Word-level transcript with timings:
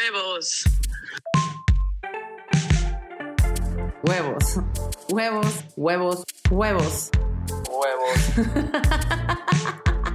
Huevos. 0.00 0.64
Huevos. 4.02 4.58
Huevos, 5.10 5.64
huevos, 5.76 6.24
huevos. 6.48 7.10
Huevos. 7.68 8.32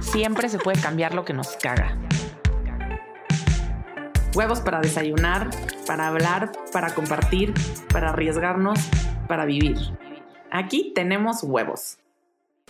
Siempre 0.00 0.48
se 0.48 0.58
puede 0.58 0.80
cambiar 0.80 1.14
lo 1.14 1.24
que 1.24 1.34
nos 1.34 1.56
caga. 1.56 1.96
Huevos 4.34 4.60
para 4.60 4.80
desayunar, 4.80 5.50
para 5.86 6.08
hablar, 6.08 6.50
para 6.72 6.92
compartir, 6.92 7.54
para 7.92 8.08
arriesgarnos, 8.08 8.80
para 9.28 9.44
vivir. 9.44 9.76
Aquí 10.50 10.92
tenemos 10.96 11.44
huevos. 11.44 11.98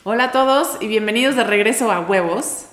Hola 0.04 0.24
a 0.24 0.32
todos 0.32 0.76
y 0.82 0.86
bienvenidos 0.86 1.34
de 1.34 1.44
regreso 1.44 1.90
a 1.90 2.00
Huevos. 2.00 2.66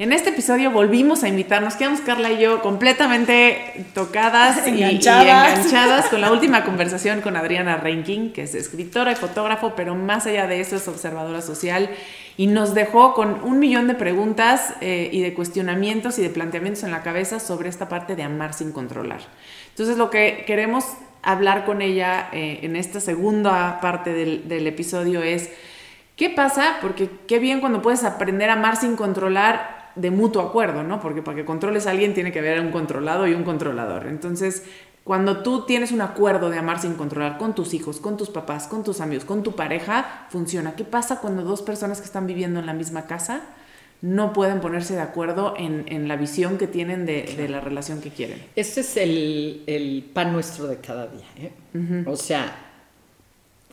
En 0.00 0.12
este 0.12 0.30
episodio 0.30 0.70
volvimos 0.70 1.24
a 1.24 1.28
invitarnos, 1.28 1.74
quedamos 1.74 2.00
Carla 2.02 2.30
y 2.30 2.38
yo 2.40 2.62
completamente 2.62 3.84
tocadas 3.94 4.64
y- 4.68 4.70
y 4.70 4.82
Enganchadas. 4.84 5.58
enganchadas 5.58 6.06
con 6.06 6.20
la 6.20 6.30
última 6.30 6.64
conversación 6.64 7.20
con 7.20 7.36
Adriana 7.36 7.78
Reinking, 7.78 8.32
que 8.32 8.42
es 8.42 8.54
escritora 8.54 9.10
y 9.10 9.16
fotógrafo, 9.16 9.72
pero 9.74 9.96
más 9.96 10.26
allá 10.26 10.46
de 10.46 10.60
eso 10.60 10.76
es 10.76 10.86
observadora 10.86 11.42
social 11.42 11.90
y 12.36 12.46
nos 12.46 12.74
dejó 12.74 13.12
con 13.12 13.42
un 13.42 13.58
millón 13.58 13.88
de 13.88 13.94
preguntas 13.96 14.72
eh, 14.80 15.08
y 15.10 15.20
de 15.20 15.34
cuestionamientos 15.34 16.16
y 16.20 16.22
de 16.22 16.30
planteamientos 16.30 16.84
en 16.84 16.92
la 16.92 17.02
cabeza 17.02 17.40
sobre 17.40 17.68
esta 17.68 17.88
parte 17.88 18.14
de 18.14 18.22
amar 18.22 18.54
sin 18.54 18.70
controlar. 18.70 19.18
Entonces 19.70 19.96
lo 19.96 20.10
que 20.10 20.44
queremos 20.46 20.84
hablar 21.24 21.64
con 21.64 21.82
ella 21.82 22.28
eh, 22.32 22.60
en 22.62 22.76
esta 22.76 23.00
segunda 23.00 23.80
parte 23.80 24.12
del, 24.12 24.46
del 24.48 24.68
episodio 24.68 25.24
es 25.24 25.50
¿Qué 26.14 26.30
pasa? 26.30 26.78
Porque 26.80 27.08
qué 27.28 27.38
bien 27.38 27.60
cuando 27.60 27.80
puedes 27.80 28.02
aprender 28.02 28.50
a 28.50 28.54
amar 28.54 28.74
sin 28.76 28.96
controlar 28.96 29.77
de 29.98 30.10
mutuo 30.10 30.42
acuerdo, 30.42 30.82
¿no? 30.84 31.00
Porque 31.00 31.22
para 31.22 31.36
que 31.36 31.44
controles 31.44 31.86
a 31.86 31.90
alguien 31.90 32.14
tiene 32.14 32.32
que 32.32 32.38
haber 32.38 32.60
un 32.60 32.70
controlado 32.70 33.26
y 33.26 33.34
un 33.34 33.42
controlador. 33.42 34.06
Entonces, 34.06 34.62
cuando 35.04 35.42
tú 35.42 35.64
tienes 35.66 35.90
un 35.90 36.00
acuerdo 36.00 36.50
de 36.50 36.58
amar 36.58 36.80
sin 36.80 36.94
controlar 36.94 37.36
con 37.38 37.54
tus 37.54 37.74
hijos, 37.74 37.98
con 37.98 38.16
tus 38.16 38.30
papás, 38.30 38.68
con 38.68 38.84
tus 38.84 39.00
amigos, 39.00 39.24
con 39.24 39.42
tu 39.42 39.56
pareja, 39.56 40.26
funciona. 40.30 40.76
¿Qué 40.76 40.84
pasa 40.84 41.20
cuando 41.20 41.42
dos 41.42 41.62
personas 41.62 41.98
que 42.00 42.06
están 42.06 42.26
viviendo 42.26 42.60
en 42.60 42.66
la 42.66 42.74
misma 42.74 43.06
casa 43.06 43.40
no 44.00 44.32
pueden 44.32 44.60
ponerse 44.60 44.94
de 44.94 45.00
acuerdo 45.00 45.54
en, 45.56 45.84
en 45.88 46.06
la 46.06 46.14
visión 46.14 46.58
que 46.58 46.68
tienen 46.68 47.04
de, 47.04 47.22
de 47.36 47.48
la 47.48 47.60
relación 47.60 48.00
que 48.00 48.10
quieren? 48.10 48.44
Este 48.54 48.82
es 48.82 48.96
el, 48.96 49.64
el 49.66 50.08
pan 50.12 50.32
nuestro 50.32 50.68
de 50.68 50.76
cada 50.76 51.08
día. 51.08 51.26
¿eh? 51.38 52.04
O 52.06 52.16
sea, 52.16 52.54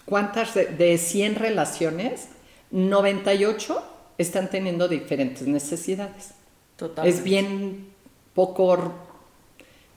¿cuántas 0.05 0.55
de, 0.55 0.65
de 0.65 0.97
100 0.97 1.35
relaciones, 1.35 2.29
98 2.71 3.94
están 4.17 4.49
teniendo 4.49 4.87
diferentes 4.87 5.47
necesidades? 5.47 6.31
Es 7.03 7.23
bien 7.23 7.87
poco 8.33 8.93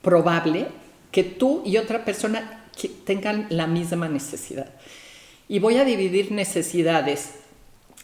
probable 0.01 0.67
que 1.11 1.23
tú 1.23 1.61
y 1.65 1.77
otra 1.77 2.05
persona 2.05 2.65
tengan 3.05 3.47
la 3.49 3.67
misma 3.67 4.07
necesidad. 4.07 4.71
Y 5.47 5.59
voy 5.59 5.77
a 5.77 5.85
dividir 5.85 6.31
necesidades 6.31 7.31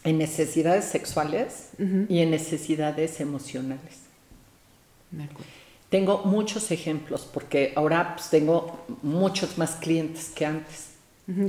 en 0.04 0.18
necesidades 0.18 0.84
sexuales 0.84 1.70
y 2.08 2.20
en 2.20 2.30
necesidades 2.30 3.20
emocionales. 3.20 4.06
Tengo 5.88 6.18
muchos 6.24 6.70
ejemplos 6.70 7.28
porque 7.32 7.72
ahora 7.76 8.16
pues, 8.16 8.30
tengo 8.30 8.84
muchos 9.02 9.56
más 9.58 9.76
clientes 9.76 10.30
que 10.34 10.46
antes. 10.46 10.90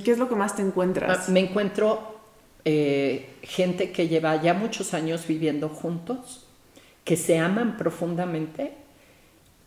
¿Qué 0.03 0.11
es 0.11 0.17
lo 0.17 0.27
que 0.27 0.35
más 0.35 0.55
te 0.55 0.61
encuentras? 0.61 1.27
Ah, 1.27 1.31
Me 1.31 1.39
encuentro 1.39 2.16
eh, 2.69 3.29
gente 3.43 3.91
que 3.93 4.09
lleva 4.09 4.41
ya 4.41 4.53
muchos 4.53 4.93
años 4.93 5.25
viviendo 5.25 5.69
juntos, 5.69 6.43
que 7.05 7.15
se 7.15 7.39
aman 7.39 7.77
profundamente, 7.77 8.73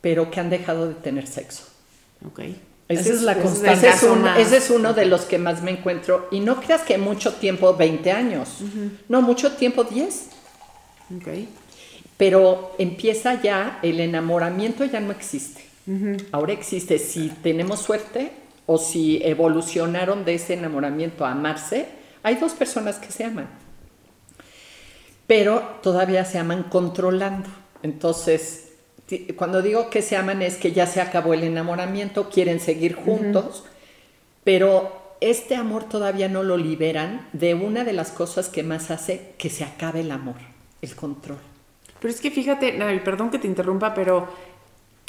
pero 0.03 0.31
que 0.31 0.39
han 0.39 0.51
dejado 0.51 0.87
de 0.87 0.95
tener 0.95 1.27
sexo. 1.27 1.65
Ok. 2.27 2.41
Esa 2.89 3.01
Ese 3.01 3.13
es 3.15 3.23
la 3.23 3.37
constante. 3.39 3.89
Ese 3.89 3.89
es, 3.89 4.03
un- 4.03 4.27
ese 4.37 4.57
es 4.59 4.69
uno 4.71 4.93
de 4.93 5.07
los 5.07 5.23
que 5.23 5.39
más 5.39 5.63
me 5.63 5.71
encuentro. 5.71 6.29
Y 6.31 6.41
no 6.41 6.61
creas 6.61 6.83
que 6.83 6.99
mucho 6.99 7.33
tiempo, 7.35 7.75
20 7.75 8.13
años. 8.13 8.59
No, 9.09 9.23
mucho 9.23 9.53
tiempo, 9.53 9.85
10. 9.85 10.27
Ok. 11.17 11.29
Pero 12.19 12.75
empieza 12.79 13.41
ya, 13.41 13.79
el 13.83 13.99
enamoramiento 14.01 14.85
ya 14.85 15.01
no 15.01 15.11
existe. 15.13 15.65
Ahora 16.33 16.53
existe 16.53 16.99
si 16.99 17.31
tenemos 17.43 17.81
suerte 17.81 18.31
o 18.67 18.77
si 18.77 19.23
evolucionaron 19.25 20.25
de 20.27 20.35
ese 20.35 20.53
enamoramiento 20.55 21.25
a 21.25 21.33
amarse. 21.33 21.87
Hay 22.23 22.37
dos 22.37 22.53
personas 22.53 22.97
que 22.97 23.13
se 23.13 23.25
aman, 23.25 23.49
pero 25.27 25.61
todavía 25.83 26.25
se 26.25 26.39
aman 26.39 26.65
controlando. 26.65 27.49
Entonces, 27.83 28.71
cuando 29.37 29.63
digo 29.63 29.91
que 29.91 30.03
se 30.03 30.17
aman 30.17 30.43
es 30.43 30.57
que 30.57 30.73
ya 30.73 30.87
se 30.87 31.01
acabó 31.01 31.35
el 31.35 31.45
enamoramiento, 31.45 32.29
quieren 32.29 32.61
seguir 32.61 32.95
juntos, 32.95 33.65
pero 34.45 35.17
este 35.21 35.57
amor 35.57 35.85
todavía 35.85 36.29
no 36.29 36.43
lo 36.43 36.57
liberan 36.57 37.29
de 37.33 37.55
una 37.55 37.85
de 37.85 37.93
las 37.93 38.11
cosas 38.11 38.49
que 38.49 38.63
más 38.63 38.91
hace 38.91 39.35
que 39.39 39.51
se 39.51 39.65
acabe 39.65 40.01
el 40.01 40.11
amor, 40.11 40.37
el 40.81 40.95
control. 40.95 41.39
Pero 42.01 42.15
es 42.15 42.21
que 42.21 42.31
fíjate, 42.31 42.73
Navi, 42.73 43.01
perdón 43.01 43.31
que 43.31 43.39
te 43.39 43.47
interrumpa, 43.47 43.93
pero 43.93 44.29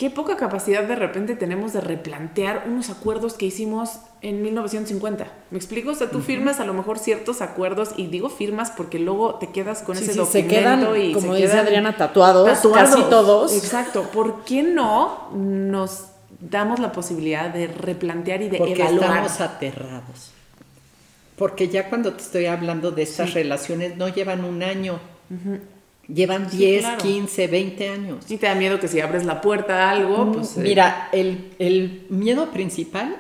qué 0.02 0.10
poca 0.10 0.36
capacidad 0.36 0.84
de 0.84 0.96
repente 0.96 1.36
tenemos 1.36 1.74
de 1.74 1.82
replantear 1.82 2.64
unos 2.68 2.90
acuerdos 2.90 3.36
que 3.36 3.46
hicimos 3.46 4.00
en 4.24 4.42
1950. 4.42 5.28
¿Me 5.52 5.58
explico? 5.60 5.92
O 5.92 5.94
sea, 5.94 6.10
tú 6.10 6.22
firmas 6.22 6.60
a 6.60 6.66
lo 6.66 6.74
mejor 6.74 6.98
ciertos 6.98 7.40
acuerdos 7.40 7.92
y 7.98 8.08
digo 8.08 8.32
firmas 8.32 8.72
porque 8.72 8.98
luego 8.98 9.36
te 9.36 9.52
quedas 9.52 9.84
con 9.84 9.96
Sí, 9.96 10.06
ese 10.06 10.14
sí, 10.14 10.20
se 10.26 10.42
documento 10.42 10.50
quedan, 10.50 11.00
y 11.00 11.14
como 11.14 11.34
se 11.36 11.42
dice 11.42 11.52
quedan 11.52 11.68
Adriana, 11.68 11.98
tatuados, 11.98 12.50
casi 12.74 13.00
todos. 13.12 13.54
Exacto. 13.54 14.10
¿Por 14.12 14.44
qué 14.44 14.64
no 14.64 15.30
nos 15.36 16.06
damos 16.40 16.80
la 16.80 16.92
posibilidad 16.94 17.52
de 17.52 17.68
replantear 17.68 18.42
y 18.42 18.50
de 18.50 18.58
Porque 18.58 18.82
evaluar? 18.82 19.24
estamos 19.28 19.40
aterrados. 19.40 20.32
Porque 21.38 21.68
ya 21.70 21.90
cuando 21.90 22.14
te 22.14 22.24
estoy 22.24 22.48
hablando 22.48 22.90
de 22.90 23.04
estas 23.04 23.36
relaciones 23.36 23.98
no 23.98 24.08
llevan 24.08 24.46
un 24.46 24.64
año, 24.64 25.00
llevan 26.08 26.50
Sí, 26.52 26.58
10, 26.58 26.82
claro. 26.82 26.98
15, 27.04 27.48
20 27.48 27.90
años. 27.90 28.26
Y 28.30 28.38
te 28.38 28.46
da 28.48 28.56
miedo 28.56 28.80
que 28.80 28.88
si 28.88 29.00
abres 29.00 29.26
la 29.26 29.42
puerta 29.42 29.90
a 29.90 29.92
algo, 29.92 30.32
pues... 30.34 30.58
eh, 30.58 30.62
Mira, 30.62 31.10
el, 31.12 31.54
el 31.60 32.06
miedo 32.10 32.52
principal, 32.52 33.18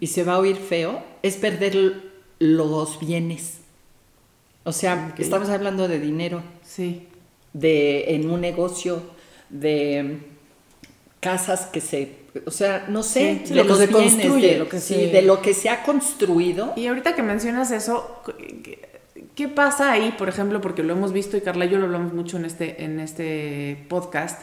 y 0.00 0.06
se 0.08 0.22
va 0.24 0.34
a 0.34 0.38
oír 0.38 0.56
feo, 0.56 1.02
es 1.22 1.36
perder 1.36 2.02
los 2.38 2.98
bienes. 3.00 3.58
O 4.64 4.72
sea, 4.72 5.14
estamos 5.18 5.48
hablando 5.48 5.88
de 5.88 5.98
dinero, 6.00 6.42
Sí. 6.62 7.06
de 7.52 8.14
en 8.14 8.28
un 8.30 8.40
negocio, 8.40 9.02
de 9.48 10.18
casas 11.20 11.66
que 11.66 11.80
se, 11.80 12.12
o 12.44 12.50
sea, 12.50 12.86
no 12.88 13.02
sé, 13.02 13.40
Sí, 13.44 13.46
sí, 13.46 13.54
de 13.54 13.56
lo 13.56 13.62
que 13.62 13.68
los 13.70 13.78
se 13.78 13.86
bienes, 13.86 14.12
construye, 14.12 14.48
de, 14.52 14.58
lo 14.58 14.68
que 14.68 14.80
sí, 14.80 14.94
se- 14.94 15.06
de 15.08 15.22
lo 15.22 15.40
que 15.42 15.54
se 15.54 15.70
ha 15.70 15.82
construido. 15.84 16.72
Y 16.76 16.86
ahorita 16.86 17.14
que 17.14 17.22
mencionas 17.22 17.70
eso, 17.70 18.22
¿qué- 19.36 19.44
¿qué 19.44 19.48
pasa 19.48 19.92
ahí, 19.92 20.14
por 20.18 20.28
ejemplo? 20.28 20.60
Porque 20.60 20.82
lo 20.82 20.94
hemos 20.94 21.12
visto 21.12 21.36
y 21.36 21.40
Carla 21.42 21.66
y 21.66 21.68
yo 21.68 21.78
lo 21.78 21.84
hablamos 21.84 22.12
mucho 22.12 22.36
en 22.38 22.44
este, 22.46 22.82
en 22.84 22.98
este 23.00 23.84
podcast, 23.88 24.42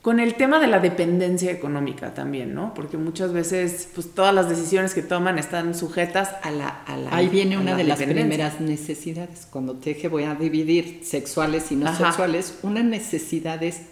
con 0.00 0.18
el 0.18 0.34
tema 0.34 0.58
de 0.58 0.66
la 0.66 0.80
dependencia 0.80 1.52
económica 1.52 2.12
también, 2.14 2.54
¿no? 2.54 2.74
Porque 2.74 2.96
muchas 2.96 3.32
veces, 3.32 3.88
pues 3.94 4.14
todas 4.14 4.34
las 4.34 4.48
decisiones 4.48 4.94
que 4.94 5.02
toman 5.02 5.38
están 5.38 5.74
sujetas 5.76 6.30
a 6.42 6.50
la... 6.50 6.68
a 6.68 6.96
la- 6.96 7.14
Ahí 7.14 7.28
viene 7.28 7.54
a 7.54 7.60
una 7.60 7.70
la 7.72 7.76
de 7.76 7.84
las 7.84 8.02
primeras 8.02 8.60
necesidades. 8.60 9.46
Cuando 9.50 9.74
te 9.74 9.94
dije 9.94 10.08
voy 10.08 10.24
a 10.24 10.34
dividir 10.34 11.00
sexuales 11.04 11.70
y 11.70 11.76
no 11.76 11.86
Ajá. 11.88 12.06
sexuales, 12.06 12.58
una 12.62 12.82
necesidad 12.82 13.62
es 13.62 13.82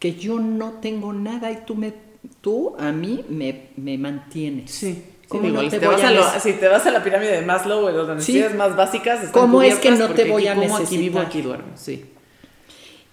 que 0.00 0.14
yo 0.16 0.40
no 0.40 0.72
tengo 0.80 1.12
nada 1.12 1.52
y 1.52 1.58
tú, 1.64 1.76
me, 1.76 1.92
tú 2.40 2.74
a 2.76 2.90
mí 2.90 3.24
me, 3.28 3.68
me 3.76 3.96
mantienes. 3.98 4.72
Sí. 4.72 5.04
¿Cómo 5.32 5.44
Sí, 5.44 5.48
no 5.48 5.62
igual, 5.62 5.70
te 5.70 5.76
si, 5.76 5.80
te 5.80 5.86
vas 5.88 6.02
a 6.02 6.08
a 6.08 6.10
lo- 6.12 6.22
nece- 6.24 6.40
si 6.40 6.52
te 6.52 6.68
vas 6.68 6.86
a 6.86 6.90
la 6.90 7.02
pirámide 7.02 7.32
de 7.32 7.42
Maslow, 7.42 7.84
o 7.86 7.90
las 7.90 8.08
necesidades 8.16 8.54
más 8.54 8.76
básicas 8.76 9.24
están 9.24 9.32
¿Cómo 9.42 9.62
es 9.62 9.76
que 9.76 9.90
no 9.92 10.10
te 10.10 10.24
voy 10.30 10.46
a 10.46 10.54
como 10.54 10.76
aquí 10.76 10.96
vivo, 10.98 11.20
necesitar? 11.20 11.26
aquí 11.26 11.42
duermo, 11.42 11.72
sí. 11.76 12.04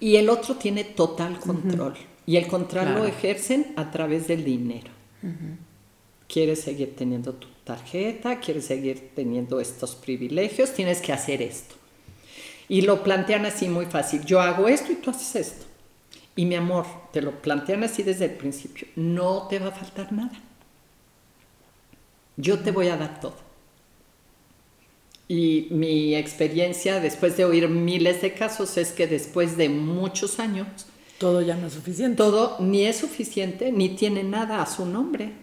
Y 0.01 0.15
el 0.17 0.29
otro 0.29 0.55
tiene 0.55 0.83
total 0.83 1.39
control. 1.39 1.93
Y 2.25 2.37
el 2.37 2.47
control 2.47 2.83
Claro. 2.85 2.99
lo 2.99 3.05
ejercen 3.05 3.73
a 3.75 3.89
través 3.91 4.27
del 4.27 4.43
dinero. 4.43 4.91
Quieres 6.27 6.61
seguir 6.61 6.95
teniendo 6.95 7.33
tu 7.33 7.47
tarjeta, 7.63 8.39
quieres 8.39 8.65
seguir 8.65 9.11
teniendo 9.15 9.59
estos 9.59 9.95
privilegios, 9.95 10.73
tienes 10.73 11.01
que 11.01 11.11
hacer 11.11 11.41
esto. 11.41 11.75
Y 12.67 12.81
lo 12.81 13.01
plantean 13.03 13.45
así 13.47 13.67
muy 13.67 13.85
fácil. 13.87 14.23
Yo 14.25 14.39
hago 14.41 14.67
esto 14.67 14.91
y 14.91 14.95
tú 14.95 15.09
haces 15.09 15.35
esto. 15.47 15.65
Y 16.35 16.45
mi 16.45 16.55
amor, 16.55 16.85
te 17.11 17.21
lo 17.21 17.41
plantean 17.41 17.83
así 17.83 18.03
desde 18.03 18.25
el 18.25 18.31
principio. 18.31 18.87
No 18.95 19.47
te 19.49 19.57
va 19.59 19.69
a 19.69 19.71
faltar 19.71 20.11
nada. 20.13 20.31
Yo 22.41 22.59
te 22.59 22.71
voy 22.71 22.87
a 22.87 22.95
dar 22.97 23.19
todo. 23.19 23.35
Y 25.27 25.67
mi 25.69 26.15
experiencia 26.15 26.99
después 26.99 27.37
de 27.37 27.45
oír 27.45 27.67
miles 27.69 28.21
de 28.21 28.33
casos 28.33 28.77
es 28.77 28.91
que 28.91 29.05
después 29.07 29.57
de 29.57 29.69
muchos 29.69 30.39
años, 30.39 30.67
Todo 31.19 31.41
ya 31.41 31.55
no 31.55 31.67
es 31.67 31.73
suficiente. 31.73 32.15
todo 32.17 32.57
ni 32.59 32.85
es 32.85 32.97
suficiente 32.97 33.71
ni 33.71 33.89
tiene 33.89 34.23
nada 34.23 34.61
a 34.61 34.65
su 34.65 34.85
nombre. 34.85 35.33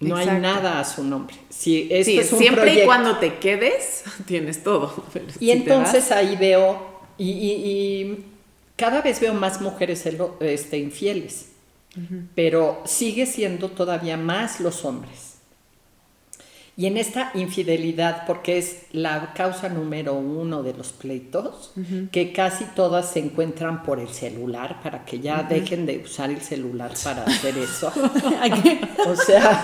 No 0.00 0.16
hay 0.16 0.26
nada 0.26 0.80
a 0.80 0.84
su 0.84 1.04
nombre. 1.04 1.36
Si 1.50 1.86
esto 1.90 2.10
Sí, 2.10 2.18
es 2.18 2.32
un 2.32 2.38
siempre 2.38 2.82
y 2.82 2.86
cuando 2.86 3.18
te 3.18 3.34
quedes, 3.38 4.02
tienes 4.26 4.62
todo. 4.64 5.04
Pero 5.12 5.26
Y 5.38 5.44
si 5.44 5.50
entonces 5.50 6.10
ahí 6.10 6.36
veo, 6.36 7.00
y, 7.18 7.30
y- 7.30 7.52
y 7.52 8.24
cada 8.76 9.02
vez 9.02 9.20
veo 9.20 9.34
más 9.34 9.60
mujeres 9.60 10.04
este, 10.40 10.78
infieles. 10.78 11.48
pero 12.34 12.80
sigue 12.86 13.26
siendo 13.26 13.68
todavía 13.68 14.16
más 14.16 14.58
los 14.60 14.84
hombres. 14.86 15.29
Y 16.80 16.86
en 16.86 16.96
esta 16.96 17.30
infidelidad, 17.34 18.24
porque 18.26 18.56
es 18.56 18.84
la 18.92 19.34
causa 19.34 19.68
número 19.68 20.14
uno 20.14 20.62
de 20.62 20.72
los 20.72 20.92
pleitos, 20.92 21.74
que 22.10 22.32
casi 22.32 22.64
todas 22.74 23.10
se 23.10 23.18
encuentran 23.18 23.82
por 23.82 24.00
el 24.00 24.08
celular, 24.08 24.80
para 24.82 25.04
que 25.04 25.20
ya 25.20 25.42
dejen 25.42 25.84
de 25.84 25.98
usar 25.98 26.30
el 26.30 26.40
celular 26.40 26.92
para 27.04 27.24
hacer 27.26 27.58
eso. 27.58 27.88
o 29.06 29.14
sea, 29.14 29.62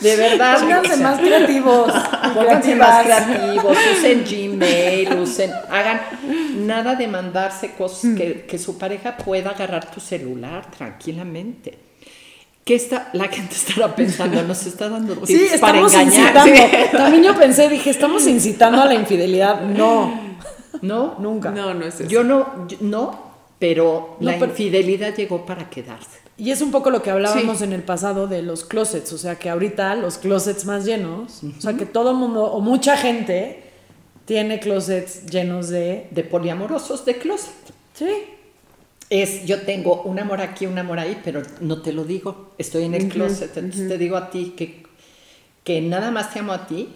de 0.00 0.16
verdad. 0.16 0.58
Pónganse 0.58 0.96
más 0.96 1.20
creativos. 1.20 1.92
Pónganse 2.34 2.74
más 2.74 3.04
creativos, 3.04 3.78
usen 3.96 4.24
Gmail, 4.28 5.12
usen, 5.14 5.52
hagan 5.70 6.00
nada 6.56 6.96
de 6.96 7.06
mandarse 7.06 7.74
cosas 7.74 8.16
que, 8.16 8.46
que 8.48 8.58
su 8.58 8.76
pareja 8.76 9.16
pueda 9.16 9.50
agarrar 9.50 9.88
tu 9.88 10.00
celular 10.00 10.72
tranquilamente. 10.72 11.89
¿Qué 12.70 12.76
está, 12.76 13.10
la 13.14 13.26
gente 13.26 13.56
estará 13.56 13.96
pensando? 13.96 14.44
Nos 14.44 14.64
está 14.64 14.88
dando 14.88 15.16
tips 15.16 15.26
sí, 15.26 15.44
estamos 15.52 15.92
para 15.92 16.02
engañar. 16.04 16.46
Incitando. 16.46 16.96
También 16.96 17.24
yo 17.24 17.34
pensé, 17.36 17.68
dije, 17.68 17.90
estamos 17.90 18.28
incitando 18.28 18.80
a 18.80 18.84
la 18.86 18.94
infidelidad. 18.94 19.60
No. 19.62 20.14
No, 20.80 21.16
nunca. 21.18 21.50
No, 21.50 21.74
no 21.74 21.84
es 21.84 21.98
eso. 21.98 22.08
Yo 22.08 22.22
no, 22.22 22.68
yo- 22.68 22.76
no, 22.80 23.32
pero 23.58 24.16
la 24.20 24.36
infidelidad 24.36 25.16
llegó 25.16 25.44
para 25.44 25.68
quedarse. 25.68 26.20
Y 26.38 26.52
es 26.52 26.62
un 26.62 26.70
poco 26.70 26.90
lo 26.90 27.02
que 27.02 27.10
hablábamos 27.10 27.60
en 27.62 27.72
el 27.72 27.82
pasado 27.82 28.28
de 28.28 28.42
los 28.42 28.62
closets, 28.62 29.12
o 29.14 29.18
sea 29.18 29.34
que 29.34 29.50
ahorita 29.50 29.96
los 29.96 30.18
closets 30.18 30.64
más 30.64 30.84
llenos, 30.84 31.40
o 31.58 31.60
sea 31.60 31.74
que 31.74 31.86
todo 31.86 32.12
el 32.12 32.18
mundo 32.18 32.44
o 32.44 32.60
mucha 32.60 32.96
gente 32.96 33.64
tiene 34.26 34.60
closets 34.60 35.26
llenos 35.26 35.70
de... 35.70 36.06
De 36.12 36.22
poliamorosos 36.22 37.04
de 37.04 37.18
closet. 37.18 37.50
Sí. 37.94 38.06
Es, 39.10 39.44
yo 39.44 39.62
tengo 39.62 40.02
un 40.02 40.20
amor 40.20 40.40
aquí, 40.40 40.66
un 40.66 40.78
amor 40.78 41.00
ahí, 41.00 41.20
pero 41.24 41.42
no 41.60 41.82
te 41.82 41.92
lo 41.92 42.04
digo. 42.04 42.52
Estoy 42.58 42.84
en 42.84 42.94
el 42.94 43.08
closet, 43.08 43.56
entonces 43.56 43.88
te 43.88 43.98
digo 43.98 44.16
a 44.16 44.30
ti 44.30 44.54
que, 44.56 44.84
que 45.64 45.80
nada 45.80 46.12
más 46.12 46.32
te 46.32 46.38
amo 46.38 46.52
a 46.52 46.66
ti, 46.68 46.88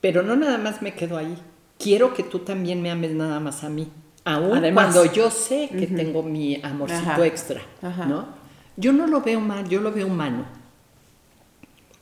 pero 0.00 0.22
no 0.24 0.34
nada 0.34 0.58
más 0.58 0.82
me 0.82 0.94
quedo 0.94 1.16
ahí. 1.16 1.38
Quiero 1.78 2.14
que 2.14 2.24
tú 2.24 2.40
también 2.40 2.82
me 2.82 2.90
ames 2.90 3.12
nada 3.12 3.38
más 3.38 3.62
a 3.62 3.68
mí. 3.68 3.88
Aún 4.24 4.56
Además. 4.56 4.92
cuando 4.92 5.12
yo 5.12 5.30
sé 5.30 5.68
que 5.68 5.86
tengo 5.86 6.24
mi 6.24 6.60
amorcito 6.62 7.10
Ajá. 7.12 7.26
extra, 7.26 7.62
Ajá. 7.80 8.06
¿no? 8.06 8.26
Yo 8.76 8.92
no 8.92 9.06
lo 9.06 9.20
veo 9.20 9.38
mal, 9.40 9.68
yo 9.68 9.80
lo 9.80 9.92
veo 9.92 10.08
humano. 10.08 10.44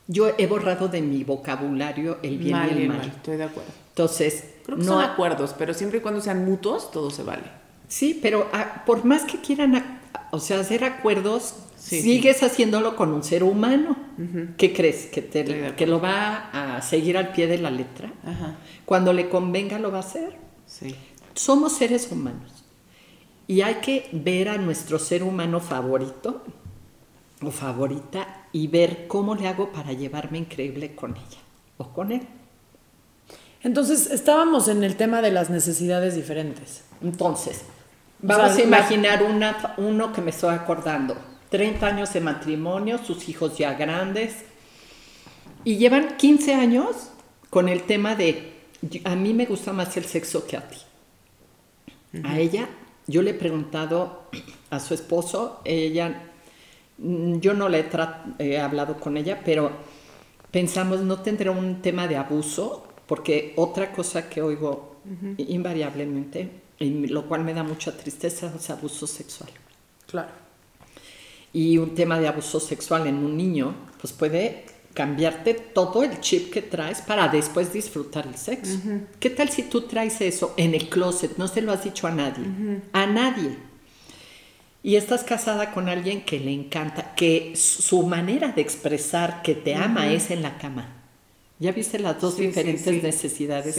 Yo 0.06 0.30
he 0.38 0.46
borrado 0.46 0.88
de 0.88 1.02
mi 1.02 1.22
vocabulario 1.22 2.18
el 2.22 2.38
bien 2.38 2.52
mal 2.52 2.78
y 2.78 2.82
el 2.82 2.88
mal. 2.88 2.98
mal, 2.98 3.08
estoy 3.08 3.36
de 3.36 3.44
acuerdo. 3.44 3.70
Entonces, 3.90 4.54
Creo 4.64 4.78
que 4.78 4.84
no 4.84 4.92
son 4.92 5.02
acuerdos, 5.04 5.54
pero 5.58 5.74
siempre 5.74 5.98
y 5.98 6.00
cuando 6.02 6.22
sean 6.22 6.44
mutuos, 6.46 6.90
todo 6.90 7.10
se 7.10 7.22
vale. 7.22 7.42
Sí, 7.94 8.18
pero 8.20 8.48
ah, 8.52 8.82
por 8.84 9.04
más 9.04 9.22
que 9.22 9.38
quieran, 9.40 10.00
o 10.32 10.40
sea, 10.40 10.58
hacer 10.58 10.82
acuerdos, 10.82 11.54
Sí, 11.76 12.00
sigues 12.02 12.42
haciéndolo 12.42 12.96
con 12.96 13.12
un 13.12 13.22
ser 13.22 13.44
humano. 13.44 13.94
¿Qué 14.56 14.72
crees? 14.72 15.06
¿Que, 15.06 15.22
te- 15.22 15.74
que 15.76 15.86
lo 15.86 16.00
va 16.00 16.48
a 16.76 16.82
seguir 16.82 17.16
al 17.16 17.30
pie 17.30 17.46
de 17.46 17.58
la 17.58 17.70
letra? 17.70 18.10
Ajá. 18.24 18.56
Cuando 18.84 19.12
le 19.12 19.28
convenga 19.28 19.78
lo 19.78 19.92
va 19.92 19.98
a 19.98 20.00
hacer. 20.00 20.34
Sí. 20.66 20.96
Somos 21.34 21.74
seres 21.76 22.10
humanos. 22.10 22.64
Y 23.46 23.60
hay 23.60 23.76
que 23.76 24.08
ver 24.10 24.48
a 24.48 24.56
nuestro 24.58 24.98
ser 24.98 25.22
humano 25.22 25.60
favorito 25.60 26.42
o 27.40 27.50
favorita 27.52 28.46
y 28.50 28.66
ver 28.66 29.06
cómo 29.06 29.36
le 29.36 29.46
hago 29.46 29.70
para 29.70 29.92
llevarme 29.92 30.38
increíble 30.38 30.96
con 30.96 31.12
ella 31.12 31.38
o 31.76 31.90
con 31.92 32.10
él. 32.10 32.26
Entonces 33.62 34.10
estábamos 34.10 34.66
en 34.68 34.82
el 34.82 34.96
tema 34.96 35.22
de 35.22 35.30
las 35.30 35.48
necesidades 35.50 36.16
diferentes. 36.16 36.82
Entonces, 37.02 37.62
O 38.24 38.26
vamos 38.26 38.54
sea, 38.54 38.64
a 38.64 38.66
imaginar 38.66 39.22
una, 39.22 39.74
uno 39.76 40.10
que 40.10 40.22
me 40.22 40.30
estoy 40.30 40.54
acordando. 40.54 41.14
30 41.50 41.86
años 41.86 42.12
de 42.14 42.20
matrimonio, 42.22 42.96
sus 42.96 43.28
hijos 43.28 43.58
ya 43.58 43.74
grandes. 43.74 44.44
Y 45.62 45.76
llevan 45.76 46.16
15 46.16 46.54
años 46.54 47.10
con 47.50 47.68
el 47.68 47.82
tema 47.82 48.14
de, 48.14 48.54
a 49.04 49.14
mí 49.14 49.34
me 49.34 49.44
gusta 49.44 49.74
más 49.74 49.94
el 49.98 50.06
sexo 50.06 50.46
que 50.46 50.56
a 50.56 50.66
ti. 50.66 50.78
A 52.24 52.38
ella, 52.38 52.66
yo 53.06 53.20
le 53.20 53.32
he 53.32 53.34
preguntado 53.34 54.30
a 54.70 54.80
su 54.80 54.94
esposo, 54.94 55.60
ella, 55.64 56.30
mm, 56.96 57.40
yo 57.40 57.52
no 57.52 57.68
le 57.68 57.80
he, 57.80 57.86
he 58.38 58.58
hablado 58.58 58.98
con 58.98 59.18
ella, 59.18 59.42
pero 59.44 59.70
pensamos, 60.50 61.00
¿no 61.00 61.20
tendrá 61.20 61.50
un 61.50 61.82
tema 61.82 62.08
de 62.08 62.16
abuso? 62.16 62.86
Porque 63.06 63.52
otra 63.56 63.92
cosa 63.92 64.30
que 64.30 64.40
oigo 64.40 64.96
invariablemente, 65.36 66.63
y 66.78 67.06
lo 67.08 67.26
cual 67.26 67.44
me 67.44 67.54
da 67.54 67.62
mucha 67.62 67.96
tristeza, 67.96 68.52
es 68.56 68.70
abuso 68.70 69.06
sexual. 69.06 69.50
Claro. 70.06 70.28
Y 71.52 71.78
un 71.78 71.94
tema 71.94 72.18
de 72.18 72.28
abuso 72.28 72.58
sexual 72.60 73.06
en 73.06 73.16
un 73.16 73.36
niño, 73.36 73.74
pues 74.00 74.12
puede 74.12 74.66
cambiarte 74.92 75.54
todo 75.54 76.02
el 76.04 76.20
chip 76.20 76.52
que 76.52 76.62
traes 76.62 77.00
para 77.02 77.28
después 77.28 77.72
disfrutar 77.72 78.26
el 78.26 78.36
sexo. 78.36 78.78
¿Qué 79.20 79.30
tal 79.30 79.48
si 79.50 79.64
tú 79.64 79.82
traes 79.82 80.20
eso 80.20 80.54
en 80.56 80.74
el 80.74 80.88
closet? 80.88 81.36
No 81.36 81.48
se 81.48 81.62
lo 81.62 81.72
has 81.72 81.84
dicho 81.84 82.06
a 82.06 82.10
nadie. 82.12 82.44
A 82.92 83.06
nadie. 83.06 83.56
Y 84.82 84.96
estás 84.96 85.24
casada 85.24 85.72
con 85.72 85.88
alguien 85.88 86.24
que 86.24 86.38
le 86.38 86.52
encanta, 86.52 87.14
que 87.14 87.54
su 87.56 88.02
manera 88.06 88.48
de 88.52 88.60
expresar 88.60 89.40
que 89.42 89.54
te 89.54 89.74
ama 89.74 90.12
es 90.12 90.30
en 90.30 90.42
la 90.42 90.58
cama. 90.58 90.88
¿Ya 91.58 91.72
viste 91.72 91.98
las 91.98 92.20
dos 92.20 92.34
Sí, 92.34 92.42
sí, 92.42 92.46
diferentes 92.48 92.94
sí. 92.94 93.00
necesidades? 93.02 93.74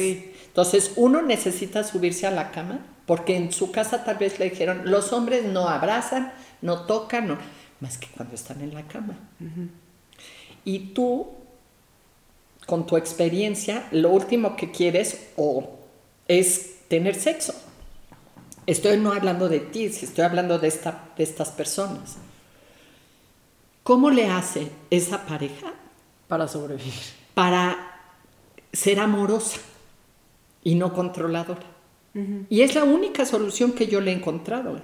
Entonces, 0.56 0.94
uno 0.96 1.22
necesita 1.22 1.84
subirse 1.84 2.26
a 2.26 2.32
la 2.32 2.52
cama 2.52 2.80
porque 3.06 3.36
en 3.36 3.52
su 3.52 3.74
casa 3.74 4.06
tal 4.06 4.16
vez 4.16 4.40
le 4.40 4.50
dijeron, 4.52 4.84
los 4.86 5.12
hombres 5.12 5.44
no 5.44 5.68
abrazan, 5.68 6.32
no 6.62 6.84
tocan, 6.86 7.28
no, 7.28 7.38
más 7.82 7.98
que 7.98 8.08
cuando 8.08 8.36
están 8.36 8.62
en 8.62 8.74
la 8.74 8.88
cama. 8.88 9.20
Y 10.64 10.94
tú, 10.94 11.28
con 12.66 12.86
tu 12.86 12.96
experiencia, 12.96 13.86
lo 13.92 14.12
último 14.12 14.56
que 14.56 14.72
quieres 14.72 15.28
o 15.36 15.78
es 16.30 16.88
tener 16.88 17.16
sexo. 17.16 17.54
Estoy 18.66 18.98
no 18.98 19.12
hablando 19.12 19.50
de 19.50 19.60
ti, 19.60 19.90
si 19.90 20.06
estoy 20.06 20.24
hablando 20.24 20.58
de, 20.58 20.70
esta, 20.70 21.10
de 21.18 21.26
estas 21.26 21.50
personas. 21.50 22.16
¿Cómo 23.84 24.10
le 24.10 24.30
hace 24.30 24.72
esa 24.90 25.26
pareja 25.26 25.74
Para 26.30 26.48
sobrevivir. 26.48 26.94
para 27.34 28.00
ser 28.72 29.02
amorosa 29.02 29.60
y 30.66 30.76
no 30.76 30.94
controladora. 30.94 31.64
Y 32.50 32.62
es 32.62 32.76
la 32.76 32.84
única 32.86 33.26
solución 33.26 33.72
que 33.74 33.88
yo 33.88 34.00
le 34.02 34.12
he 34.12 34.16
encontrado. 34.16 34.78
¿eh? 34.78 34.82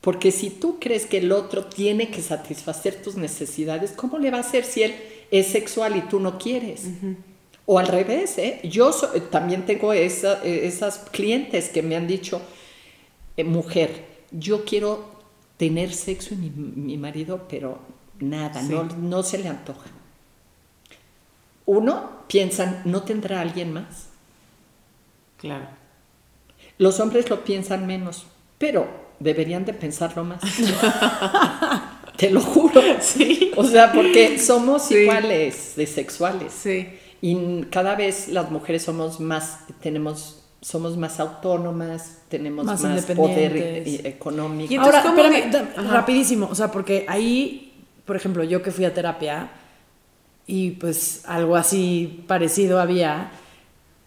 Porque 0.00 0.30
si 0.32 0.50
tú 0.50 0.78
crees 0.80 1.06
que 1.06 1.18
el 1.18 1.30
otro 1.32 1.64
tiene 1.66 2.10
que 2.10 2.20
satisfacer 2.22 3.00
tus 3.02 3.16
necesidades, 3.16 3.92
¿cómo 3.92 4.18
le 4.18 4.30
va 4.30 4.38
a 4.38 4.40
hacer 4.40 4.64
si 4.64 4.82
él 4.82 4.94
es 5.30 5.46
sexual 5.48 5.96
y 5.96 6.00
tú 6.02 6.18
no 6.20 6.38
quieres? 6.38 6.88
O 7.64 7.78
al 7.78 7.86
revés, 7.86 8.38
¿eh? 8.38 8.60
yo 8.64 8.92
so- 8.92 9.08
también 9.30 9.64
tengo 9.66 9.92
esa- 9.92 10.44
eh, 10.44 10.66
esas 10.66 10.98
clientes 11.12 11.68
que 11.68 11.80
me 11.82 11.94
han 11.96 12.08
dicho, 12.08 12.42
eh, 13.36 13.44
mujer, 13.44 14.04
yo 14.32 14.64
quiero 14.64 15.04
tener 15.56 15.92
sexo 15.94 16.34
y 16.34 16.38
mi, 16.38 16.50
mi 16.50 16.96
marido, 16.98 17.46
pero 17.48 17.78
nada, 18.18 18.60
Sí. 18.62 18.68
no, 18.68 18.82
no 18.84 19.22
se 19.22 19.38
le 19.38 19.48
antoja. 19.48 19.86
Uno, 21.66 22.10
piensan, 22.26 22.82
¿no 22.84 23.02
tendrá 23.02 23.40
alguien 23.40 23.72
más? 23.72 24.08
Claro. 25.42 25.66
Los 26.78 26.98
hombres 27.00 27.28
lo 27.28 27.44
piensan 27.44 27.86
menos, 27.86 28.24
pero 28.56 28.86
deberían 29.20 29.64
de 29.66 29.74
pensarlo 29.74 30.24
más. 30.24 30.40
Te 32.16 32.30
lo 32.30 32.40
juro. 32.40 32.80
Sí. 33.00 33.52
O 33.56 33.64
sea, 33.64 33.92
porque 33.92 34.38
somos 34.38 34.82
Sí. 34.86 34.94
iguales 34.96 35.74
de 35.76 35.86
sexuales. 35.86 36.52
Sí. 36.52 36.88
Y 37.20 37.62
cada 37.70 37.94
vez 37.94 38.28
las 38.28 38.50
mujeres 38.50 38.82
somos 38.82 39.20
más, 39.20 39.60
tenemos, 39.80 40.42
somos 40.60 40.96
más 40.96 41.20
autónomas, 41.20 42.18
tenemos 42.28 42.64
Más 42.64 42.80
más, 42.82 43.04
poder 43.06 43.56
e- 43.56 44.08
económico. 44.08 44.72
Y 44.72 44.76
entonces, 44.76 45.02
Ahora, 45.04 45.14
¿cómo 45.16 45.28
espérame, 45.28 45.90
rapidísimo, 45.90 46.48
o 46.50 46.54
sea, 46.54 46.70
porque 46.70 47.04
ahí, 47.08 47.72
por 48.04 48.16
ejemplo, 48.16 48.42
yo 48.44 48.62
que 48.62 48.70
fui 48.72 48.84
a 48.84 48.92
terapia 48.94 49.50
y 50.46 50.72
pues 50.72 51.22
algo 51.26 51.54
así 51.56 52.24
parecido 52.26 52.80
había, 52.80 53.30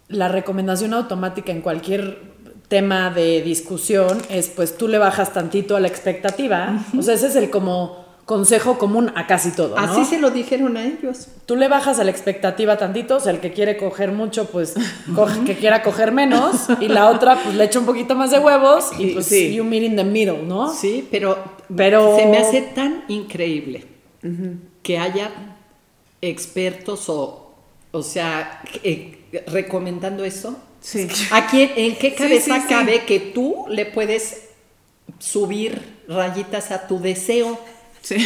la 0.07 0.27
recomendación 0.27 0.93
automática 0.93 1.51
en 1.51 1.61
cualquier 1.61 2.35
tema 2.67 3.09
de 3.11 3.41
discusión 3.41 4.17
es 4.29 4.47
pues 4.49 4.77
tú 4.77 4.87
le 4.87 4.97
bajas 4.97 5.33
tantito 5.33 5.75
a 5.75 5.79
la 5.79 5.87
expectativa, 5.87 6.79
o 6.97 7.01
sea, 7.01 7.13
ese 7.13 7.27
es 7.27 7.35
el 7.35 7.49
como 7.49 8.03
consejo 8.25 8.79
común 8.79 9.11
a 9.15 9.27
casi 9.27 9.51
todo, 9.51 9.75
¿no? 9.75 9.81
Así 9.81 10.03
se 10.03 10.19
lo 10.19 10.31
dijeron 10.31 10.77
a 10.77 10.83
ellos. 10.83 11.27
Tú 11.45 11.55
le 11.55 11.67
bajas 11.67 11.99
a 11.99 12.03
la 12.03 12.09
expectativa 12.09 12.75
tantito, 12.75 13.17
o 13.17 13.19
sea, 13.19 13.31
el 13.31 13.39
que 13.39 13.51
quiere 13.53 13.77
coger 13.77 14.11
mucho, 14.11 14.45
pues 14.45 14.73
coge- 15.13 15.43
que 15.45 15.55
quiera 15.55 15.83
coger 15.83 16.11
menos, 16.11 16.65
y 16.81 16.87
la 16.87 17.11
otra, 17.11 17.37
pues 17.43 17.53
le 17.53 17.65
echa 17.65 17.77
un 17.77 17.85
poquito 17.85 18.15
más 18.15 18.31
de 18.31 18.39
huevos, 18.39 18.89
y 18.97 19.07
pues 19.13 19.27
sí. 19.27 19.53
you 19.53 19.63
meet 19.63 19.83
in 19.83 19.95
the 19.95 20.03
middle, 20.03 20.41
¿no? 20.41 20.73
Sí, 20.73 21.07
pero, 21.11 21.37
Pero- 21.75 22.15
se 22.17 22.25
me 22.25 22.37
hace 22.39 22.61
tan 22.63 23.03
increíble 23.09 23.85
que 24.81 24.97
haya 24.97 25.29
expertos 26.21 27.09
o, 27.09 27.53
o 27.91 28.01
sea, 28.03 28.61
recomendando 29.47 30.23
eso. 30.25 30.57
Sí. 30.81 31.07
¿A 31.31 31.47
quién, 31.47 31.71
¿En 31.75 31.95
qué 31.97 32.13
cabeza 32.13 32.55
sí, 32.55 32.61
sí. 32.61 32.67
cabe 32.67 33.05
que 33.05 33.19
tú 33.19 33.65
le 33.69 33.85
puedes 33.85 34.43
subir 35.19 35.81
rayitas 36.07 36.71
a 36.71 36.87
tu 36.87 36.99
deseo? 36.99 37.59
Sí. 38.01 38.17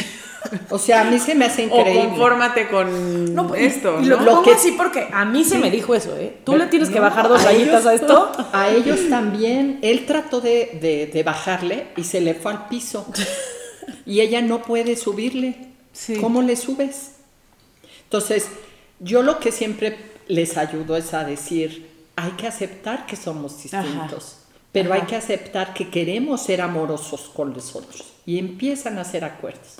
O 0.69 0.77
sea, 0.79 1.01
a 1.01 1.03
mí 1.05 1.19
se 1.19 1.35
me 1.35 1.45
hace 1.45 1.63
increíble. 1.63 1.99
O 2.01 2.09
confórmate 2.09 2.69
con 2.69 3.33
No, 3.35 3.53
esto. 3.55 3.99
y 4.01 4.05
lo, 4.05 4.17
¿no? 4.21 4.23
lo 4.37 4.41
que- 4.41 4.57
sí, 4.57 4.73
porque 4.77 5.07
a 5.11 5.25
mí 5.25 5.43
se 5.43 5.57
me 5.57 5.69
dijo 5.69 5.93
eso, 5.95 6.15
¿eh? 6.17 6.37
Tú 6.45 6.55
le 6.57 6.67
tienes 6.67 6.89
que 6.89 6.95
No, 6.95 7.01
bajar 7.01 7.27
dos 7.27 7.41
a 7.41 7.45
rayitas 7.45 7.81
ellos- 7.81 7.85
a 7.85 7.93
esto. 7.93 8.31
A 8.53 8.69
ellos 8.69 8.99
también. 9.09 9.79
Él 9.81 10.05
trató 10.05 10.39
de, 10.41 10.77
de- 10.81 11.07
de 11.07 11.23
bajarle 11.23 11.87
y 11.97 12.03
se 12.05 12.21
le 12.21 12.33
fue 12.35 12.53
al 12.53 12.67
piso. 12.69 13.05
Y 14.05 14.21
ella 14.21 14.41
no 14.41 14.61
puede 14.61 14.95
subirle. 14.95 15.55
Sí. 15.91 16.15
¿Cómo 16.17 16.41
le 16.41 16.55
subes? 16.55 17.11
Entonces, 18.05 18.47
yo 18.99 19.21
lo 19.23 19.39
que 19.39 19.51
siempre 19.51 19.97
les 20.29 20.55
ayudo 20.55 20.95
es 20.95 21.13
a 21.13 21.25
decir, 21.25 21.89
hay 22.15 22.31
que 22.31 22.47
aceptar 22.47 23.05
que 23.05 23.17
somos 23.17 23.61
distintos, 23.61 24.37
pero 24.71 24.93
hay 24.93 25.01
que 25.01 25.15
aceptar 25.17 25.73
que 25.73 25.89
queremos 25.89 26.43
ser 26.43 26.61
amorosos 26.61 27.29
con 27.35 27.53
los 27.53 27.75
otros. 27.75 28.13
Y 28.25 28.37
empiezan 28.39 28.97
a 28.97 29.01
hacer 29.01 29.25
acuerdos. 29.25 29.77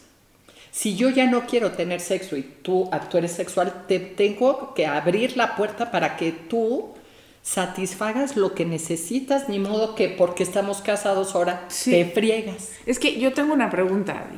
Si 0.72 0.96
yo 0.96 1.10
ya 1.10 1.26
no 1.28 1.46
quiero 1.46 1.72
tener 1.72 2.00
sexo 2.02 2.36
y 2.36 2.42
tú, 2.42 2.90
tú 3.10 3.18
eres 3.18 3.32
sexual, 3.32 3.86
te 3.88 4.00
tengo 4.00 4.74
que 4.74 4.86
abrir 4.86 5.38
la 5.38 5.56
puerta 5.56 5.92
para 5.92 6.18
que 6.18 6.32
tú 6.32 6.94
satisfagas 7.42 8.36
lo 8.36 8.54
que 8.54 8.66
necesitas, 8.66 9.50
ni 9.50 9.60
modo 9.60 9.96
que 9.96 10.10
porque 10.10 10.44
estamos 10.44 10.82
casados 10.82 11.36
ahora 11.36 11.66
Sí. 11.70 11.92
te 11.92 12.06
friegas. 12.06 12.70
Es 12.86 13.00
que 13.00 13.20
yo 13.20 13.34
tengo 13.34 13.54
una 13.54 13.70
pregunta, 13.70 14.14
Adi. 14.14 14.38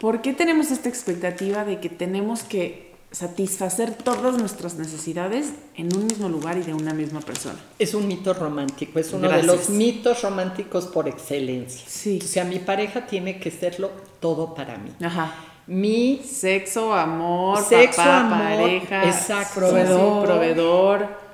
¿Por 0.00 0.20
qué 0.20 0.32
tenemos 0.32 0.70
esta 0.70 0.88
expectativa 0.88 1.64
de 1.64 1.80
que 1.80 1.88
tenemos 1.88 2.42
que 2.42 2.85
satisfacer 3.10 3.94
todas 3.94 4.36
nuestras 4.38 4.74
necesidades 4.74 5.52
en 5.76 5.94
un 5.96 6.06
mismo 6.06 6.28
lugar 6.28 6.58
y 6.58 6.62
de 6.62 6.74
una 6.74 6.92
misma 6.92 7.20
persona? 7.20 7.58
Es 7.78 7.94
un 7.94 8.06
mito 8.08 8.34
romántico, 8.34 8.98
es 8.98 9.12
uno 9.12 9.28
de 9.30 9.42
los 9.42 9.70
mitos 9.70 10.22
románticos 10.22 10.86
por 10.86 11.08
excelencia. 11.08 11.84
Sí. 11.86 12.18
O 12.22 12.26
sea, 12.26 12.44
mi 12.44 12.58
pareja 12.58 13.06
tiene 13.06 13.38
que 13.38 13.50
serlo 13.50 13.90
todo 14.20 14.54
para 14.54 14.76
mí. 14.78 14.90
Ajá. 15.02 15.34
Mi 15.68 16.20
Sexo, 16.24 16.94
amor, 16.94 17.58
Sexo, 17.64 17.96
papá, 17.96 18.20
amor, 18.20 18.60
pareja, 18.60 19.04
exacto. 19.06 19.54
proveedor, 19.60 20.24
proveedor. 20.24 21.26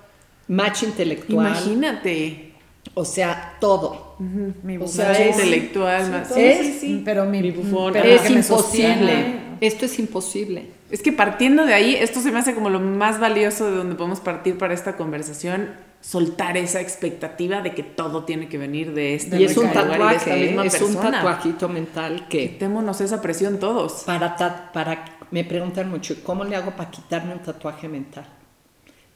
match 0.48 0.82
intelectual, 0.84 1.46
Imagínate. 1.48 2.52
o 2.94 3.04
sea, 3.04 3.56
todo. 3.60 4.16
Mi 4.18 4.76
O 4.76 4.80
bufón. 4.80 4.88
sea, 4.94 5.26
intelectual, 5.28 6.10
más- 6.10 6.28
sí, 6.32 6.40
Es- 6.40 6.58
sí, 6.66 6.78
sí. 6.80 7.02
Pero 7.04 7.24
mi, 7.26 7.40
Mi 7.42 7.50
bufón. 7.50 7.92
pero 7.92 8.06
es 8.08 8.22
que 8.22 8.32
imposible. 8.34 9.41
Esto 9.62 9.86
es 9.86 9.98
imposible. 9.98 10.66
Es 10.90 11.02
que 11.02 11.12
partiendo 11.12 11.64
de 11.64 11.72
ahí, 11.72 11.94
esto 11.94 12.20
se 12.20 12.30
me 12.32 12.38
hace 12.40 12.54
como 12.54 12.68
lo 12.68 12.80
más 12.80 13.18
valioso 13.20 13.70
de 13.70 13.76
donde 13.76 13.94
podemos 13.94 14.20
partir 14.20 14.58
para 14.58 14.74
esta 14.74 14.96
conversación, 14.96 15.70
soltar 16.00 16.56
esa 16.56 16.80
expectativa 16.80 17.62
de 17.62 17.72
que 17.74 17.82
todo 17.84 18.24
tiene 18.24 18.48
que 18.48 18.58
venir 18.58 18.92
de 18.92 19.14
este 19.14 19.40
y 19.40 19.44
es 19.44 19.56
un 19.56 19.68
lugar 19.68 19.76
y 19.76 19.88
de 19.88 19.92
esta 19.92 20.24
tatuaje, 20.24 20.46
misma 20.46 20.64
es 20.66 20.80
un 20.82 20.94
tatuajito 20.96 21.68
mental 21.68 22.26
que 22.28 22.50
Quitémonos 22.50 23.00
esa 23.00 23.22
presión 23.22 23.58
todos. 23.60 24.02
para, 24.04 24.34
ta- 24.36 24.70
para 24.72 25.04
me 25.30 25.44
preguntan 25.44 25.88
mucho, 25.90 26.16
¿cómo 26.24 26.42
le 26.44 26.56
hago 26.56 26.72
para 26.72 26.90
quitarme 26.90 27.32
un 27.32 27.40
tatuaje 27.40 27.88
mental? 27.88 28.26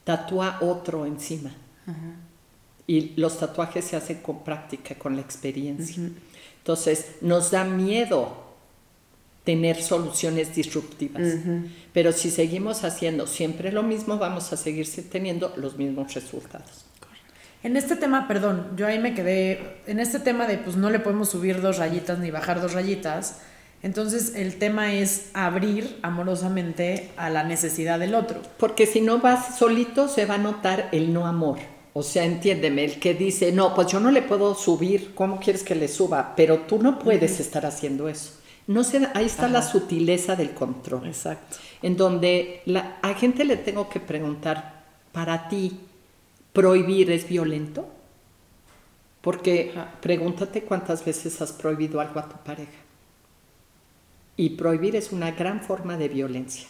Tatúa 0.04 0.58
otro 0.60 1.04
encima. 1.06 1.50
Y 2.86 3.14
los 3.16 3.38
tatuajes 3.40 3.84
se 3.84 3.96
hacen 3.96 4.18
con 4.22 4.44
práctica, 4.44 4.94
con 4.94 5.16
la 5.16 5.22
experiencia. 5.22 6.04
Entonces, 6.58 7.16
nos 7.20 7.50
da 7.50 7.64
miedo 7.64 8.45
tener 9.46 9.80
soluciones 9.80 10.54
disruptivas. 10.54 11.36
Pero 11.92 12.10
si 12.10 12.30
seguimos 12.30 12.82
haciendo 12.82 13.28
siempre 13.28 13.70
lo 13.70 13.84
mismo, 13.84 14.18
vamos 14.18 14.52
a 14.52 14.56
seguir 14.56 14.88
teniendo 15.08 15.54
los 15.56 15.78
mismos 15.78 16.12
resultados. 16.12 16.84
En 17.62 17.76
este 17.76 17.94
tema, 17.94 18.26
perdón, 18.26 18.72
yo 18.76 18.88
ahí 18.88 18.98
me 18.98 19.14
quedé, 19.14 19.78
en 19.86 20.00
este 20.00 20.18
tema 20.18 20.46
de 20.46 20.58
pues 20.58 20.76
no 20.76 20.90
le 20.90 20.98
podemos 20.98 21.30
subir 21.30 21.60
dos 21.62 21.78
rayitas 21.78 22.18
ni 22.18 22.30
bajar 22.30 22.60
dos 22.60 22.74
rayitas, 22.74 23.38
entonces 23.82 24.34
el 24.34 24.56
tema 24.56 24.94
es 24.94 25.30
abrir 25.32 25.98
amorosamente 26.02 27.10
a 27.16 27.30
la 27.30 27.44
necesidad 27.44 28.00
del 28.00 28.16
otro. 28.16 28.42
Porque 28.58 28.86
si 28.86 29.00
no 29.00 29.20
vas 29.20 29.58
solito, 29.58 30.08
se 30.08 30.26
va 30.26 30.34
a 30.34 30.38
notar 30.38 30.88
el 30.90 31.12
no 31.12 31.26
amor. 31.26 31.58
O 31.92 32.02
sea, 32.02 32.24
entiéndeme, 32.24 32.84
el 32.84 32.98
que 32.98 33.14
dice, 33.14 33.52
no, 33.52 33.74
pues 33.74 33.86
yo 33.86 34.00
no 34.00 34.10
le 34.10 34.22
puedo 34.22 34.54
subir, 34.56 35.14
¿cómo 35.14 35.38
quieres 35.38 35.62
que 35.62 35.76
le 35.76 35.88
suba? 35.88 36.34
Pero 36.36 36.62
tú 36.62 36.82
no 36.82 36.98
puedes 36.98 37.38
estar 37.40 37.64
haciendo 37.64 38.08
eso. 38.08 38.32
No 38.66 38.82
se 38.84 39.00
da- 39.00 39.12
ahí 39.14 39.26
está 39.26 39.48
la 39.48 39.62
sutileza 39.62 40.34
del 40.36 40.50
control. 40.52 41.06
Exacto. 41.06 41.56
En 41.82 41.96
donde 41.96 42.62
la, 42.66 42.98
a 43.02 43.14
gente 43.14 43.44
le 43.44 43.56
tengo 43.56 43.88
que 43.88 44.00
preguntar, 44.00 44.82
para 45.12 45.48
ti, 45.48 45.78
¿prohibir 46.52 47.10
es 47.10 47.28
violento? 47.28 47.88
Porque 49.20 49.72
Ajá. 49.74 49.92
pregúntate 50.00 50.62
cuántas 50.62 51.04
veces 51.04 51.40
has 51.40 51.52
prohibido 51.52 52.00
algo 52.00 52.20
a 52.20 52.28
tu 52.28 52.36
pareja. 52.44 52.70
Y 54.36 54.50
prohibir 54.50 54.96
es 54.96 55.12
una 55.12 55.30
gran 55.30 55.60
forma 55.60 55.96
de 55.96 56.08
violencia. 56.08 56.66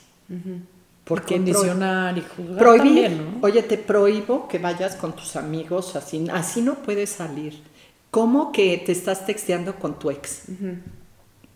Porque 1.05 1.37
condicionar 1.37 2.17
y 2.19 2.23
juzgar 2.23 2.59
prohibir, 2.59 3.05
también, 3.07 3.41
¿no? 3.41 3.47
oye, 3.47 3.63
te 3.63 3.79
prohíbo 3.79 4.49
que 4.49 4.59
vayas 4.59 4.97
con 4.97 5.15
tus 5.15 5.37
amigos, 5.37 5.95
así, 5.97 6.27
así 6.33 6.63
no 6.63 6.75
puedes 6.77 7.11
salir. 7.11 7.61
¿Cómo 8.11 8.51
que 8.53 8.79
te 8.85 8.93
estás 8.93 9.25
texteando 9.27 9.77
con 9.77 9.99
tu 9.99 10.11
ex? 10.11 10.43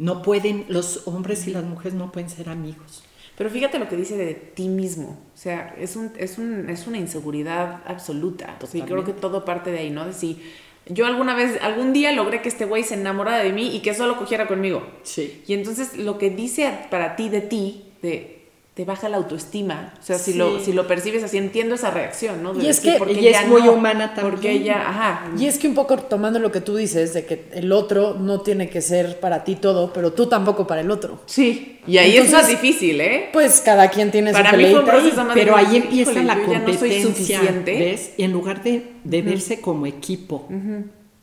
No 0.01 0.23
pueden, 0.23 0.65
los 0.69 1.07
hombres 1.07 1.47
y 1.47 1.51
las 1.51 1.63
mujeres 1.63 1.93
no 1.93 2.11
pueden 2.11 2.31
ser 2.31 2.49
amigos. 2.49 3.03
Pero 3.37 3.51
fíjate 3.51 3.79
lo 3.79 3.87
que 3.87 3.97
dice 3.97 4.17
de 4.17 4.35
ti 4.35 4.69
mismo. 4.69 5.19
O 5.35 5.37
sea, 5.37 5.75
es, 5.79 5.95
un, 5.95 6.11
es, 6.17 6.39
un, 6.39 6.71
es 6.71 6.87
una 6.87 6.97
inseguridad 6.97 7.83
absoluta. 7.87 8.47
Sea, 8.47 8.81
y 8.81 8.83
creo 8.83 8.97
Totalmente. 8.97 9.13
que 9.13 9.21
todo 9.21 9.45
parte 9.45 9.71
de 9.71 9.81
ahí, 9.81 9.91
¿no? 9.91 10.07
De 10.07 10.15
si 10.15 10.41
yo 10.87 11.07
alguna 11.07 11.35
vez, 11.35 11.59
algún 11.63 11.93
día 11.93 12.13
logré 12.13 12.41
que 12.41 12.49
este 12.49 12.65
güey 12.65 12.83
se 12.83 12.95
enamorara 12.95 13.45
de 13.45 13.53
mí 13.53 13.77
y 13.77 13.81
que 13.81 13.95
solo 13.95 14.17
cogiera 14.17 14.49
conmigo. 14.49 14.83
Sí. 15.03 15.43
Y 15.47 15.53
entonces 15.53 15.97
lo 15.97 16.17
que 16.19 16.31
dice 16.31 16.71
para 16.91 17.15
ti 17.15 17.29
de 17.29 17.43
ti, 17.43 17.85
de 18.03 18.40
te 18.75 18.85
baja 18.85 19.09
la 19.09 19.17
autoestima. 19.19 19.93
O 20.01 20.03
sea, 20.03 20.17
si, 20.19 20.33
lo, 20.35 20.61
si 20.61 20.73
lo 20.73 20.87
percibes 20.87 21.23
así, 21.25 21.37
entiendo 21.37 21.75
esa 21.75 21.91
reacción, 21.91 22.43
¿no? 22.43 22.55
De 22.55 22.65
Y 22.65 22.69
es 22.69 22.77
decir, 22.77 22.93
que- 22.93 22.99
¿por 22.99 23.09
qué 23.09 23.21
y 23.21 23.27
es 23.29 23.47
muy 23.47 23.63
no? 23.65 23.73
humana 23.73 24.15
también. 24.15 24.31
Porque 24.33 24.53
ella, 24.53 24.89
ajá. 24.89 25.31
Y 25.37 25.47
es 25.47 25.59
que 25.59 25.69
un 25.69 25.75
poco 25.75 25.97
tomando 25.97 26.39
lo 26.39 26.53
que 26.53 26.61
tú 26.61 26.77
dices, 26.77 27.13
de 27.13 27.27
que 27.27 27.47
el 27.53 27.73
otro 27.73 28.15
no 28.15 28.41
tiene 28.43 28.71
que 28.71 28.81
ser 28.81 29.19
para 29.21 29.43
ti 29.45 29.57
todo, 29.57 29.93
pero 29.93 30.13
tú 30.13 30.27
tampoco 30.29 30.67
para 30.67 30.81
el 30.83 30.91
otro. 30.91 31.21
Sí. 31.27 31.79
Y 31.87 31.99
ahí 31.99 32.17
es 32.17 32.31
más 32.31 32.49
difícil, 32.49 33.01
¿eh? 33.01 33.29
Pues 33.33 33.61
cada 33.61 33.91
quien 33.91 34.11
tiene 34.13 34.33
Para 34.33 34.51
su 34.53 34.57
mí 34.57 34.65
fue 34.71 34.81
un 34.81 35.17
más 35.17 35.35
Pero 35.35 35.57
ahí 35.57 35.77
empieza 35.77 36.13
Híjole, 36.13 36.27
la 36.27 36.35
ya 36.35 36.41
no 36.41 36.45
soy 36.47 36.55
competencia, 36.57 37.03
suficiente. 37.09 37.79
¿ves? 37.79 38.13
Y 38.17 38.23
en 38.23 38.33
lugar 38.33 38.63
de, 38.63 38.85
de 39.03 39.23
verse 39.23 39.61
como 39.61 39.87
equipo, 39.87 40.47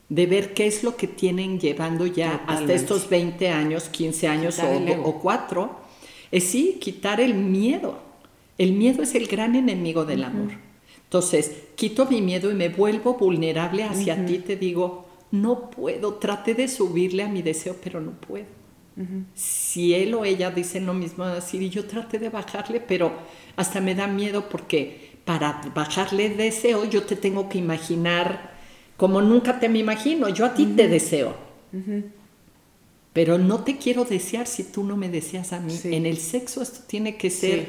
de 0.09 0.25
ver 0.25 0.53
qué 0.53 0.67
es 0.67 0.83
lo 0.83 0.95
que 0.95 1.07
tienen 1.07 1.59
llevando 1.59 2.05
ya 2.05 2.41
hasta 2.47 2.73
estos 2.73 3.09
20 3.09 3.49
años, 3.49 3.89
15 3.89 4.27
años 4.27 4.59
o, 4.59 5.07
o 5.09 5.19
4, 5.19 5.86
es 6.31 6.45
sí, 6.45 6.77
quitar 6.81 7.21
el 7.21 7.33
miedo. 7.33 7.99
El 8.57 8.73
miedo 8.73 9.03
es 9.03 9.15
el 9.15 9.27
gran 9.27 9.55
enemigo 9.55 10.05
del 10.05 10.23
amor. 10.23 10.51
Entonces, 11.03 11.51
quito 11.75 12.05
mi 12.05 12.21
miedo 12.21 12.51
y 12.51 12.55
me 12.55 12.69
vuelvo 12.69 13.13
vulnerable 13.13 13.83
hacia 13.83 14.25
ti, 14.25 14.39
te 14.39 14.55
digo, 14.57 15.07
no 15.31 15.69
puedo, 15.69 16.15
traté 16.15 16.53
de 16.53 16.67
subirle 16.67 17.23
a 17.23 17.29
mi 17.29 17.41
deseo, 17.41 17.75
pero 17.81 18.01
no 18.01 18.11
puedo. 18.11 18.57
Si 19.35 19.93
él 19.93 20.15
o 20.15 20.25
ella 20.25 20.49
dicen 20.49 20.87
lo 20.87 20.93
mismo, 20.93 21.25
decir, 21.27 21.61
y 21.61 21.69
yo 21.69 21.85
traté 21.85 22.17
de 22.17 22.29
bajarle, 22.29 22.79
pero 22.79 23.11
hasta 23.55 23.79
me 23.79 23.93
da 23.93 24.07
miedo 24.07 24.49
porque 24.49 25.19
para 25.23 25.61
bajarle 25.75 26.29
deseo 26.29 26.83
yo 26.85 27.03
te 27.03 27.15
tengo 27.15 27.47
que 27.47 27.59
imaginar 27.59 28.57
como 28.97 29.21
nunca 29.21 29.59
te 29.59 29.69
me 29.69 29.79
imagino, 29.79 30.27
yo 30.29 30.45
a 30.45 30.53
ti 30.55 30.65
te 30.65 30.87
deseo. 30.87 31.35
Pero 33.17 33.39
no 33.39 33.63
te 33.63 33.77
quiero 33.77 34.05
desear 34.05 34.45
si 34.45 34.63
tú 34.63 34.83
no 34.83 34.95
me 34.95 35.09
deseas 35.09 35.51
a 35.51 35.59
mí. 35.59 35.75
Sí. 35.75 35.89
En 35.95 36.05
el 36.05 36.19
sexo 36.19 36.61
esto 36.61 36.81
tiene 36.85 37.17
que 37.17 37.31
ser 37.31 37.67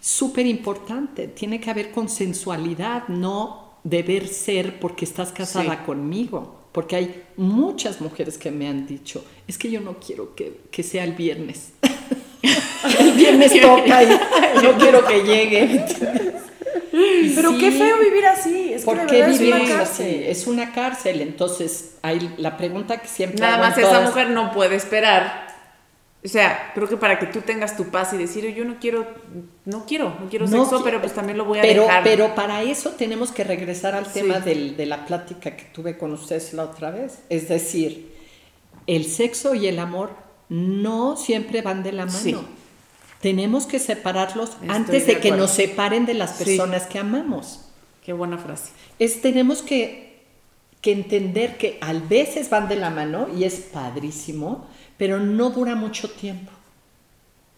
súper 0.00 0.46
importante, 0.46 1.28
tiene 1.28 1.60
que 1.60 1.70
haber 1.70 1.92
consensualidad, 1.92 3.06
no 3.06 3.74
deber 3.84 4.26
ser 4.26 4.80
porque 4.80 5.04
estás 5.04 5.30
casada 5.30 5.76
Sí. 5.76 5.82
conmigo. 5.86 6.56
Porque 6.72 6.96
hay 6.96 7.22
muchas 7.36 8.00
mujeres 8.00 8.36
que 8.36 8.50
me 8.50 8.66
han 8.66 8.88
dicho, 8.88 9.24
es 9.46 9.58
que 9.58 9.70
yo 9.70 9.80
no 9.80 10.00
quiero 10.04 10.34
que, 10.34 10.58
que 10.72 10.82
sea 10.82 11.04
el 11.04 11.12
viernes. 11.12 11.68
el 12.98 13.12
viernes 13.12 13.52
toca 13.60 14.02
y 14.02 14.08
no 14.60 14.76
quiero 14.76 15.06
que 15.06 15.22
llegue. 15.22 15.84
Pero 17.34 17.56
qué 17.58 17.70
feo 17.70 17.98
vivir 17.98 18.26
así. 18.26 18.72
Es 18.72 18.84
¿Por 18.84 19.06
qué 19.06 19.20
es 19.20 19.38
vivir 19.38 19.54
una 19.54 19.62
así? 19.64 19.72
cárcel. 19.72 20.22
Es 20.24 20.46
una 20.46 20.72
cárcel. 20.72 21.20
Entonces, 21.20 21.96
hay 22.02 22.34
la 22.38 22.56
pregunta 22.56 22.98
que 22.98 23.08
siempre 23.08 23.40
Nada 23.40 23.54
hago 23.54 23.62
más 23.64 23.78
en 23.78 23.84
esa 23.84 24.00
mujer 24.00 24.30
no 24.30 24.52
puede 24.52 24.76
esperar. 24.76 25.48
O 26.22 26.28
sea, 26.28 26.72
creo 26.74 26.86
que 26.86 26.98
para 26.98 27.18
que 27.18 27.26
tú 27.26 27.40
tengas 27.40 27.76
tu 27.78 27.84
paz 27.86 28.12
y 28.12 28.18
decir, 28.18 28.46
yo 28.54 28.64
no 28.66 28.76
quiero, 28.78 29.06
no 29.64 29.86
quiero, 29.86 30.14
no 30.20 30.28
quiero 30.28 30.46
No 30.46 30.64
sexo, 30.64 30.80
qui- 30.80 30.84
pero 30.84 31.00
pues 31.00 31.14
también 31.14 31.38
lo 31.38 31.46
voy 31.46 31.60
a 31.60 31.62
pero, 31.62 31.84
dejar. 31.84 32.04
Pero 32.04 32.34
para 32.34 32.62
eso 32.62 32.90
tenemos 32.90 33.32
que 33.32 33.42
regresar 33.42 33.94
al 33.94 34.04
Sí. 34.04 34.12
tema 34.20 34.38
del- 34.40 34.76
de 34.76 34.84
la 34.84 35.06
plática 35.06 35.56
que 35.56 35.64
tuve 35.72 35.96
con 35.96 36.12
ustedes 36.12 36.52
la 36.52 36.64
otra 36.64 36.90
vez. 36.90 37.20
Es 37.30 37.48
decir, 37.48 38.12
el 38.86 39.06
sexo 39.06 39.54
y 39.54 39.66
el 39.66 39.78
amor 39.78 40.10
no 40.50 41.16
siempre 41.16 41.62
van 41.62 41.82
de 41.82 41.92
la 41.92 42.04
mano. 42.04 42.18
Sí. 42.18 42.36
Tenemos 43.20 43.66
que 43.66 43.78
separarlos 43.78 44.50
Estoy 44.50 44.68
antes 44.70 45.06
de 45.06 45.14
de, 45.14 45.20
que 45.20 45.30
nos 45.32 45.50
separen 45.50 46.06
de 46.06 46.14
las 46.14 46.36
Sí. 46.36 46.44
personas 46.44 46.86
que 46.86 46.98
amamos. 46.98 47.60
Qué 48.04 48.12
buena 48.12 48.38
frase. 48.38 48.70
Es, 48.98 49.20
tenemos 49.20 49.62
que 49.62 50.10
que 50.80 50.92
entender 50.92 51.58
que 51.58 51.78
a 51.82 51.92
veces 51.92 52.48
van 52.48 52.68
de 52.68 52.76
la 52.76 52.90
mano 52.90 53.28
y 53.36 53.44
es 53.44 53.56
padrísimo, 53.56 54.66
pero 54.96 55.18
no 55.20 55.50
dura 55.50 55.74
mucho 55.74 56.10
tiempo. 56.10 56.50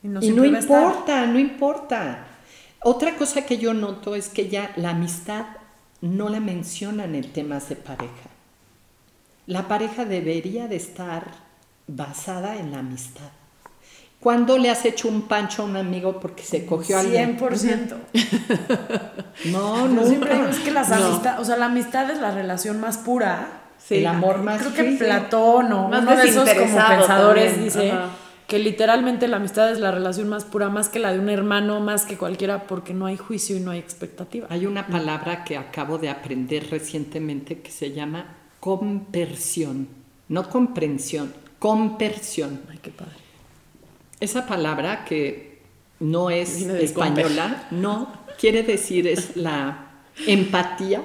Y 0.02 0.08
no, 0.08 0.20
Y 0.20 0.30
no 0.30 0.44
importa, 0.44 1.26
no 1.26 1.38
importa. 1.38 2.26
Otra 2.82 3.14
cosa 3.16 3.42
que 3.46 3.58
yo 3.58 3.74
noto 3.74 4.16
es 4.16 4.28
que 4.28 4.48
ya 4.48 4.72
la 4.76 4.90
amistad 4.90 5.46
no 6.00 6.28
la 6.28 6.40
mencionan 6.40 7.14
en 7.14 7.32
temas 7.32 7.68
de 7.68 7.76
pareja. 7.76 8.28
La 9.46 9.68
pareja 9.68 10.04
debería 10.04 10.66
de 10.66 10.76
estar 10.76 11.30
basada 11.86 12.56
en 12.58 12.72
la 12.72 12.80
amistad. 12.80 13.30
¿Cuándo 14.22 14.56
le 14.56 14.70
has 14.70 14.84
hecho 14.84 15.08
un 15.08 15.22
pancho 15.22 15.62
a 15.62 15.64
un 15.64 15.76
amigo 15.76 16.20
porque 16.20 16.44
se 16.44 16.64
cogió 16.64 16.96
a 16.96 17.00
alguien? 17.00 17.36
100%. 17.38 17.94
No, 19.46 19.92
Yo 19.92 20.06
siempre 20.06 20.34
digo, 20.34 20.46
es 20.46 20.58
que 20.60 20.70
las 20.70 20.88
No. 20.90 20.94
amistades, 21.06 21.40
o 21.40 21.44
sea, 21.44 21.56
la 21.56 21.66
amistad 21.66 22.08
es 22.10 22.20
la 22.20 22.30
relación 22.30 22.80
más 22.80 22.98
pura. 22.98 23.48
Sí. 23.78 23.96
El 23.96 24.06
amor 24.06 24.38
más 24.42 24.62
Creo 24.62 24.74
que. 24.74 24.84
Platón 24.96 25.72
o 25.72 25.88
Más 25.88 26.02
uno 26.02 26.16
de 26.16 26.22
esos 26.28 26.48
como 26.50 26.76
pensadores 26.86 27.46
también, 27.46 27.64
dice 27.64 27.90
ajá. 27.90 28.10
que 28.46 28.60
literalmente 28.60 29.26
la 29.26 29.38
amistad 29.38 29.72
es 29.72 29.80
la 29.80 29.90
relación 29.90 30.28
más 30.28 30.44
pura, 30.44 30.68
más 30.68 30.88
que 30.88 31.00
la 31.00 31.12
de 31.12 31.18
un 31.18 31.28
hermano, 31.28 31.80
más 31.80 32.04
que 32.04 32.16
cualquiera, 32.16 32.62
porque 32.68 32.94
no 32.94 33.06
hay 33.06 33.16
juicio 33.16 33.56
y 33.56 33.60
no 33.60 33.72
hay 33.72 33.80
expectativa. 33.80 34.46
Hay 34.50 34.66
una 34.66 34.86
palabra 34.86 35.42
que 35.42 35.56
acabo 35.56 35.98
de 35.98 36.10
aprender 36.10 36.68
recientemente 36.70 37.60
que 37.60 37.72
se 37.72 37.90
llama 37.90 38.26
compersión, 38.60 39.88
no 40.28 40.48
comprensión, 40.48 41.32
compersión. 41.58 42.60
Ay, 42.70 42.78
qué 42.80 42.90
padre. 42.92 43.21
Esa 44.22 44.46
palabra 44.46 45.04
que 45.04 45.58
no 46.00 46.30
es 46.30 46.62
española, 46.62 47.66
no, 47.70 48.12
quiere 48.38 48.62
decir 48.62 49.06
es 49.06 49.36
la 49.48 49.90
empatía 50.26 51.02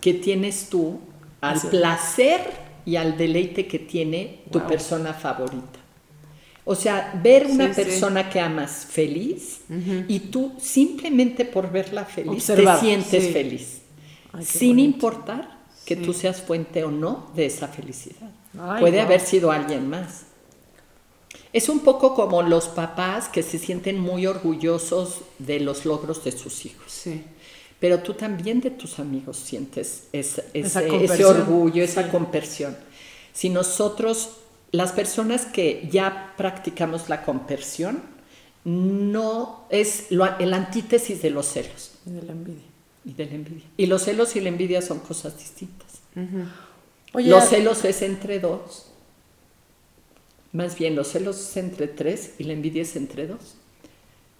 que 0.00 0.14
tienes 0.14 0.68
tú 0.68 1.00
al 1.40 1.60
placer 1.60 2.40
y 2.84 2.96
al 2.96 3.16
deleite 3.16 3.66
que 3.66 3.78
tiene 3.78 4.42
tu 4.50 4.58
Wow. 4.58 4.68
persona 4.68 5.12
favorita. 5.14 5.78
O 6.64 6.74
sea, 6.74 7.18
ver 7.22 7.46
una 7.46 7.72
sí. 7.72 7.82
persona 7.82 8.28
que 8.28 8.40
amas 8.40 8.86
feliz 8.88 9.60
y 10.08 10.18
tú 10.32 10.52
simplemente 10.60 11.44
por 11.44 11.70
verla 11.70 12.04
feliz 12.04 12.30
Observar, 12.50 12.78
te 12.80 12.86
sientes 12.86 13.24
sí. 13.24 13.32
feliz, 13.32 13.82
Ay, 14.32 14.44
sin 14.44 14.70
bonito. 14.76 14.84
importar 14.96 15.58
que 15.84 15.96
tú 15.96 16.12
seas 16.12 16.40
fuente 16.40 16.84
o 16.84 16.90
no 16.90 17.30
de 17.34 17.46
esa 17.46 17.66
felicidad. 17.68 18.30
Ay, 18.58 18.80
Puede 18.80 18.98
wow. 18.98 19.06
haber 19.06 19.20
sido 19.20 19.50
alguien 19.50 19.88
más. 19.88 20.26
Es 21.52 21.68
un 21.68 21.80
poco 21.80 22.14
como 22.14 22.42
los 22.42 22.68
papás 22.68 23.28
que 23.28 23.42
se 23.42 23.58
sienten 23.58 23.98
muy 23.98 24.26
orgullosos 24.26 25.18
de 25.38 25.60
los 25.60 25.84
logros 25.84 26.24
de 26.24 26.32
sus 26.32 26.64
hijos. 26.66 26.84
Sí. 26.90 27.22
Pero 27.80 28.00
tú 28.00 28.14
también 28.14 28.60
de 28.60 28.70
tus 28.70 28.98
amigos 28.98 29.36
sientes 29.38 30.04
ese, 30.12 30.44
orgullo, 31.24 31.82
esa 31.82 32.10
compersión. 32.10 32.76
Si 33.32 33.48
nosotros, 33.48 34.30
las 34.70 34.92
personas 34.92 35.46
que 35.46 35.88
ya 35.90 36.34
practicamos 36.36 37.08
la 37.08 37.24
compersión, 37.24 38.02
no 38.64 39.64
es 39.70 40.10
lo- 40.10 40.38
el 40.38 40.52
antítesis 40.52 41.22
de 41.22 41.30
los 41.30 41.46
celos 41.46 41.92
Y 42.06 42.10
de 42.10 42.22
la 42.22 42.32
envidia. 42.32 42.62
y 43.04 43.12
de 43.14 43.26
la 43.26 43.34
envidia. 43.34 43.64
Y 43.76 43.86
los 43.86 44.02
celos 44.02 44.36
y 44.36 44.40
la 44.40 44.50
envidia 44.50 44.82
son 44.82 44.98
cosas 45.00 45.38
distintas. 45.38 45.88
Oye, 47.14 47.30
los 47.30 47.44
celos 47.48 47.84
es 47.84 48.02
entre 48.02 48.38
dos. 48.40 48.86
Más 50.52 50.76
bien, 50.76 50.96
los 50.96 51.08
celos 51.08 51.38
es 51.40 51.56
entre 51.56 51.88
tres 51.88 52.34
y 52.38 52.44
la 52.44 52.52
envidia 52.54 52.82
es 52.82 52.96
entre 52.96 53.26
dos. 53.26 53.56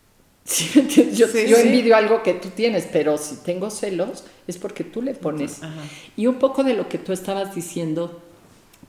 ¿Sí 0.45 0.71
me 0.75 0.83
entiendes? 0.83 1.19
Yo, 1.19 1.27
Sí, 1.27 1.47
yo 1.47 1.57
sí. 1.57 1.63
envidio 1.63 1.97
algo 1.97 2.23
que 2.23 2.35
tú 2.35 2.49
tienes, 2.51 2.89
pero 2.91 3.19
si 3.19 3.37
tengo 3.37 3.71
celos 3.71 4.25
es 4.47 4.59
porque 4.59 4.85
tú 4.85 5.03
le 5.03 5.15
pones. 5.15 5.63
Ajá. 5.63 5.93
Y 6.17 6.27
un 6.27 6.37
poco 6.37 6.65
de 6.65 6.75
lo 6.75 6.89
que 6.89 6.99
tú 6.99 7.13
estabas 7.13 7.55
diciendo, 7.55 8.23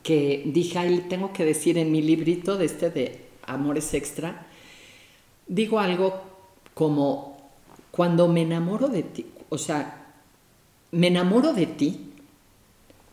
que 0.03 0.43
dije, 0.45 0.79
ahí 0.79 1.05
tengo 1.09 1.33
que 1.33 1.45
decir 1.45 1.77
en 1.77 1.91
mi 1.91 2.01
librito 2.01 2.57
de 2.57 2.65
este 2.65 2.89
de 2.89 3.25
Amores 3.43 3.93
Extra, 3.93 4.47
digo 5.47 5.79
algo 5.79 6.21
como, 6.73 7.51
cuando 7.91 8.27
me 8.27 8.41
enamoro 8.41 8.87
de 8.87 9.03
ti, 9.03 9.25
o 9.49 9.57
sea, 9.57 10.13
me 10.91 11.07
enamoro 11.07 11.53
de 11.53 11.67
ti 11.67 12.13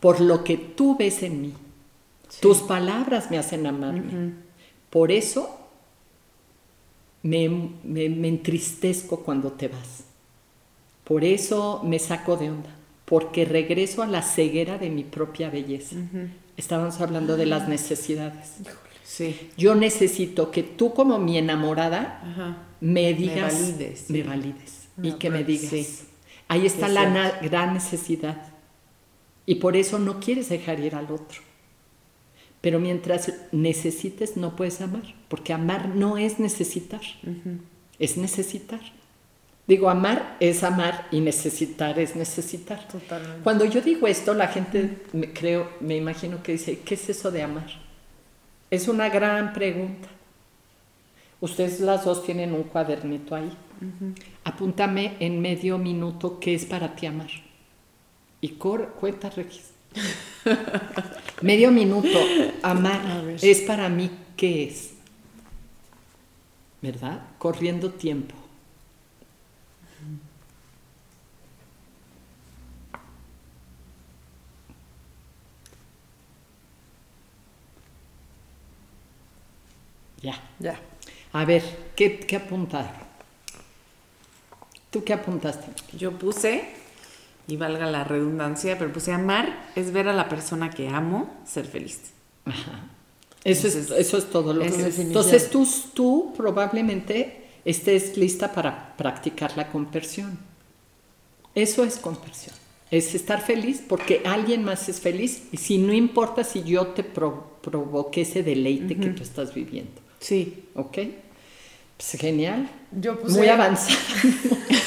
por 0.00 0.20
lo 0.20 0.44
que 0.44 0.56
tú 0.56 0.96
ves 0.96 1.22
en 1.22 1.42
mí. 1.42 1.54
Tus 2.40 2.58
palabras 2.58 3.30
me 3.30 3.38
hacen 3.38 3.66
amarme. 3.66 4.32
Por 4.90 5.10
eso 5.12 5.58
me, 7.22 7.48
me- 7.48 8.08
me 8.08 8.28
entristezco 8.28 9.20
cuando 9.20 9.52
te 9.52 9.68
vas. 9.68 10.04
Por 11.04 11.24
eso 11.24 11.82
me 11.84 11.98
saco 11.98 12.36
de 12.36 12.50
onda. 12.50 12.70
Porque 13.04 13.44
regreso 13.46 14.02
a 14.02 14.06
la 14.06 14.22
ceguera 14.22 14.76
de 14.78 14.90
mi 14.90 15.02
propia 15.04 15.48
belleza. 15.48 15.96
Estábamos 16.56 17.00
hablando 17.00 17.36
de 17.36 17.46
las 17.46 17.66
necesidades. 17.68 18.56
Sí. 19.02 19.50
Yo 19.56 19.74
necesito 19.74 20.50
que 20.50 20.62
tú 20.62 20.92
como 20.92 21.18
mi 21.18 21.38
enamorada 21.38 22.20
Ajá. 22.22 22.58
me 22.80 23.14
digas, 23.14 23.54
valides, 23.54 24.00
sí. 24.06 24.12
me 24.12 24.22
valides 24.22 24.88
y 25.02 25.10
No, 25.12 25.18
que 25.18 25.30
me 25.30 25.38
pero 25.38 25.48
digas. 25.48 25.70
sí. 25.70 25.88
Ahí 26.48 26.66
está 26.66 26.86
Es 26.88 26.92
la 26.92 27.38
gran 27.40 27.72
necesidad. 27.74 28.42
Y 29.46 29.54
por 29.56 29.76
eso 29.76 29.98
no 29.98 30.20
quieres 30.20 30.50
dejar 30.50 30.78
ir 30.80 30.94
al 30.94 31.10
otro. 31.10 31.40
Pero 32.60 32.80
mientras 32.80 33.32
necesites 33.52 34.36
no 34.36 34.56
puedes 34.56 34.80
amar, 34.80 35.14
porque 35.28 35.52
amar 35.52 35.94
no 35.94 36.18
es 36.18 36.40
necesitar, 36.40 37.02
es 37.98 38.16
necesitar. 38.16 38.80
Digo, 39.68 39.90
amar 39.90 40.36
es 40.40 40.64
amar 40.64 41.06
y 41.10 41.20
necesitar 41.20 41.98
es 41.98 42.16
necesitar. 42.16 42.88
Totalmente. 42.88 43.42
Cuando 43.42 43.66
yo 43.66 43.82
digo 43.82 44.06
esto, 44.06 44.32
la 44.32 44.48
gente 44.48 45.02
me 45.12 45.32
creo, 45.32 45.70
me 45.80 45.94
imagino 45.96 46.42
que 46.42 46.52
dice, 46.52 46.80
¿qué 46.80 46.94
es 46.94 47.08
eso 47.10 47.30
de 47.30 47.42
amar? 47.42 47.68
Es 48.70 48.88
una 48.88 49.10
gran 49.10 49.52
pregunta. 49.52 50.08
Ustedes 51.40 51.80
las 51.80 52.04
dos 52.04 52.24
tienen 52.24 52.54
un 52.54 52.64
cuadernito 52.64 53.34
ahí. 53.34 53.52
Apúntame 54.42 55.16
en 55.20 55.40
medio 55.40 55.78
minuto 55.78 56.40
qué 56.40 56.54
es 56.54 56.64
para 56.64 56.96
ti 56.96 57.06
amar. 57.06 57.30
Y 58.40 58.48
cor, 58.50 58.94
cuenta, 58.98 59.30
Regis. 59.30 59.70
medio 61.42 61.70
minuto, 61.70 62.18
amar 62.62 63.36
es 63.40 63.60
para 63.62 63.88
mí 63.88 64.10
qué 64.36 64.64
es. 64.64 64.94
¿Verdad? 66.80 67.22
Corriendo 67.38 67.90
tiempo. 67.90 68.34
Ya. 80.22 80.40
Ya. 80.58 80.78
A 81.32 81.44
ver, 81.44 81.62
¿qué, 81.94 82.18
qué 82.18 82.36
apuntaron? 82.36 82.90
¿Tú 84.90 85.04
qué 85.04 85.12
apuntaste? 85.12 85.70
Yo 85.96 86.18
puse, 86.18 86.74
y 87.48 87.56
valga 87.56 87.86
la 87.86 88.04
redundancia, 88.04 88.78
pero 88.78 88.92
puse 88.92 89.10
amar 89.12 89.70
es 89.74 89.90
ver 89.92 90.06
a 90.08 90.12
la 90.12 90.28
persona 90.28 90.70
que 90.70 90.88
amo 90.88 91.28
ser 91.44 91.64
feliz. 91.66 92.00
Eso, 93.42 93.66
es, 93.68 93.74
eso 93.90 94.18
es 94.18 94.30
todo 94.30 94.52
lo 94.52 94.60
que 94.60 94.68
es. 94.68 94.98
Entonces 94.98 95.50
tú, 95.50 95.66
tú 95.94 96.34
probablemente 96.36 97.46
estés 97.64 98.16
lista 98.16 98.52
para 98.52 98.96
practicar 98.96 99.56
la 99.56 99.70
compersión. 99.70 100.38
Eso 101.54 101.84
es 101.84 101.96
compersión. 101.96 102.54
Es 102.90 103.14
estar 103.14 103.40
feliz 103.42 103.82
porque 103.86 104.22
alguien 104.24 104.64
más 104.64 104.88
es 104.88 105.00
feliz 105.00 105.42
y 105.52 105.56
si 105.56 105.78
no 105.78 105.92
importa 105.92 106.44
si 106.44 106.62
yo 106.62 106.88
te 106.88 107.02
pro- 107.04 107.58
provoqué 107.62 108.22
ese 108.22 108.42
deleite 108.42 108.96
que 108.96 109.08
tú 109.08 109.22
estás 109.22 109.52
viviendo. 109.54 110.00
Sí. 110.20 110.64
¿Ok? 110.74 110.98
Pues 111.96 112.12
genial. 112.18 112.68
Yo 112.92 113.18
puse. 113.18 113.36
Muy 113.38 113.48
avanzada. 113.48 113.96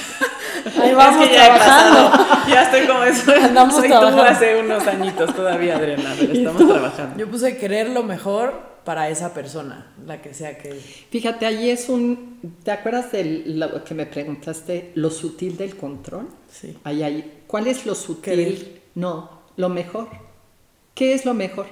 Ahí 0.79 0.93
vamos 0.93 1.23
Es 1.23 1.29
que 1.29 1.35
ya 1.35 1.45
trabajando. 1.45 2.11
pasado. 2.11 2.41
Ya 2.49 2.63
estoy 2.63 2.87
como 2.87 3.03
eso. 3.03 3.31
Andamos 3.41 3.75
Soy 3.75 3.87
trabajando. 3.89 4.23
tú 4.23 4.29
hace 4.29 4.59
unos 4.59 4.87
añitos 4.87 5.35
todavía, 5.35 5.77
Adriana, 5.77 6.13
pero 6.19 6.33
estamos 6.33 6.67
trabajando. 6.67 7.17
Yo 7.17 7.27
puse 7.29 7.57
querer 7.57 7.89
lo 7.89 8.03
mejor 8.03 8.71
para 8.83 9.09
esa 9.09 9.33
persona, 9.33 9.93
la 10.05 10.21
que 10.21 10.33
sea 10.33 10.57
que. 10.57 10.73
Fíjate, 10.73 11.45
ahí 11.45 11.69
es 11.69 11.87
un... 11.89 12.39
¿Te 12.63 12.71
acuerdas 12.71 13.11
de 13.11 13.43
lo 13.45 13.83
que 13.83 13.93
me 13.93 14.05
preguntaste? 14.05 14.91
Lo 14.95 15.09
sutil 15.11 15.57
del 15.57 15.75
control. 15.75 16.27
Sí. 16.49 16.77
Ahí, 16.83 17.03
ahí. 17.03 17.43
¿Cuál 17.47 17.67
es 17.67 17.85
lo 17.85 17.93
sutil? 17.95 18.21
Querer. 18.23 18.81
No, 18.95 19.41
lo 19.57 19.69
mejor. 19.69 20.07
¿Qué 20.95 21.13
es 21.13 21.25
lo 21.25 21.33
mejor? 21.33 21.67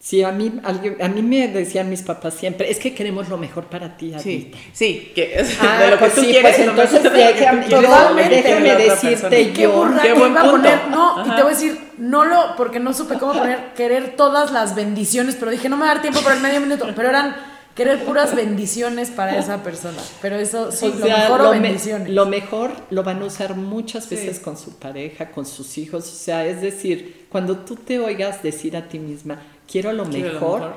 Si 0.00 0.22
a 0.22 0.30
mí, 0.30 0.52
a 0.62 1.08
mí 1.08 1.22
me 1.22 1.48
decían 1.48 1.90
mis 1.90 2.02
papás 2.02 2.34
siempre, 2.34 2.70
es 2.70 2.78
que 2.78 2.94
queremos 2.94 3.28
lo 3.28 3.36
mejor 3.36 3.64
para 3.64 3.96
ti, 3.96 4.14
Sí, 4.22 4.52
sí, 4.72 5.10
que 5.12 5.44
Ah, 5.60 5.78
de 5.82 5.90
lo 5.90 5.96
que 5.96 5.98
pues 6.04 6.14
tú 6.14 6.20
sí, 6.20 6.26
quieres. 6.28 6.54
pues 6.54 6.66
lo 6.66 6.70
entonces 6.72 7.02
lo 7.04 7.10
que 7.10 7.18
tú 7.18 7.24
déjame- 7.24 7.66
quieres, 7.66 8.44
que 8.44 8.48
déjame 8.48 8.74
decirte. 8.76 9.52
Qué 9.52 9.62
yo- 9.62 9.72
burra 9.72 10.00
Qué 10.02 10.08
que 10.08 10.14
buen 10.14 10.30
iba 10.30 10.40
a 10.42 10.50
poner, 10.50 10.78
no, 10.88 11.20
y 11.26 11.30
te 11.34 11.42
voy 11.42 11.52
a 11.52 11.54
decir, 11.54 11.78
no 11.98 12.24
lo, 12.24 12.54
porque 12.56 12.78
no 12.78 12.94
supe 12.94 13.16
cómo 13.18 13.32
poner 13.32 13.72
querer 13.76 14.14
todas 14.14 14.52
las 14.52 14.76
bendiciones, 14.76 15.34
pero 15.34 15.50
dije, 15.50 15.68
no 15.68 15.76
me 15.76 15.82
va 15.84 15.90
a 15.90 15.94
dar 15.94 16.02
tiempo 16.02 16.20
para 16.20 16.36
el 16.36 16.42
medio 16.42 16.60
minuto, 16.60 16.86
pero 16.94 17.08
eran 17.08 17.34
querer 17.74 18.04
puras 18.04 18.34
bendiciones 18.36 19.10
para 19.10 19.36
esa 19.36 19.64
persona. 19.64 19.98
Pero 20.22 20.36
eso 20.36 20.70
sí, 20.70 20.86
O 20.86 20.88
lo 20.98 21.06
mejor 21.06 21.40
lo, 21.40 21.50
o 21.50 21.54
me- 21.54 21.60
bendiciones. 21.60 22.08
lo 22.10 22.26
mejor 22.26 22.70
lo 22.90 23.02
van 23.02 23.20
a 23.22 23.24
usar 23.24 23.56
muchas 23.56 24.04
Sí. 24.04 24.14
veces 24.14 24.38
con 24.38 24.56
su 24.56 24.78
pareja, 24.78 25.30
con 25.32 25.44
sus 25.44 25.76
hijos. 25.76 26.04
O 26.06 26.14
sea, 26.16 26.46
es 26.46 26.60
decir, 26.60 27.26
cuando 27.28 27.58
tú 27.58 27.74
te 27.74 27.98
oigas 27.98 28.42
decir 28.44 28.76
a 28.76 28.88
ti 28.88 28.98
misma, 29.00 29.40
quiero 29.68 29.92
lo 29.92 30.04
Quiero 30.10 30.32
lo 30.32 30.40
mejor, 30.40 30.74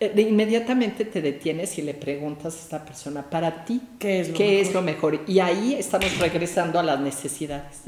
eh, 0.00 0.12
inmediatamente 0.20 1.04
te 1.04 1.22
detienes 1.22 1.78
y 1.78 1.82
le 1.82 1.94
preguntas 1.94 2.56
a 2.56 2.58
esta 2.60 2.84
persona, 2.84 3.28
para 3.30 3.64
ti, 3.64 3.80
¿Qué 3.98 4.20
es 4.20 4.28
lo 4.30 4.34
¿qué 4.38 4.44
mejor? 4.44 4.60
es 4.60 4.74
lo 4.74 4.82
mejor? 4.82 5.20
Y 5.26 5.40
ahí 5.40 5.74
estamos 5.74 6.18
regresando 6.18 6.78
a 6.78 6.82
las 6.82 7.00
necesidades. 7.00 7.82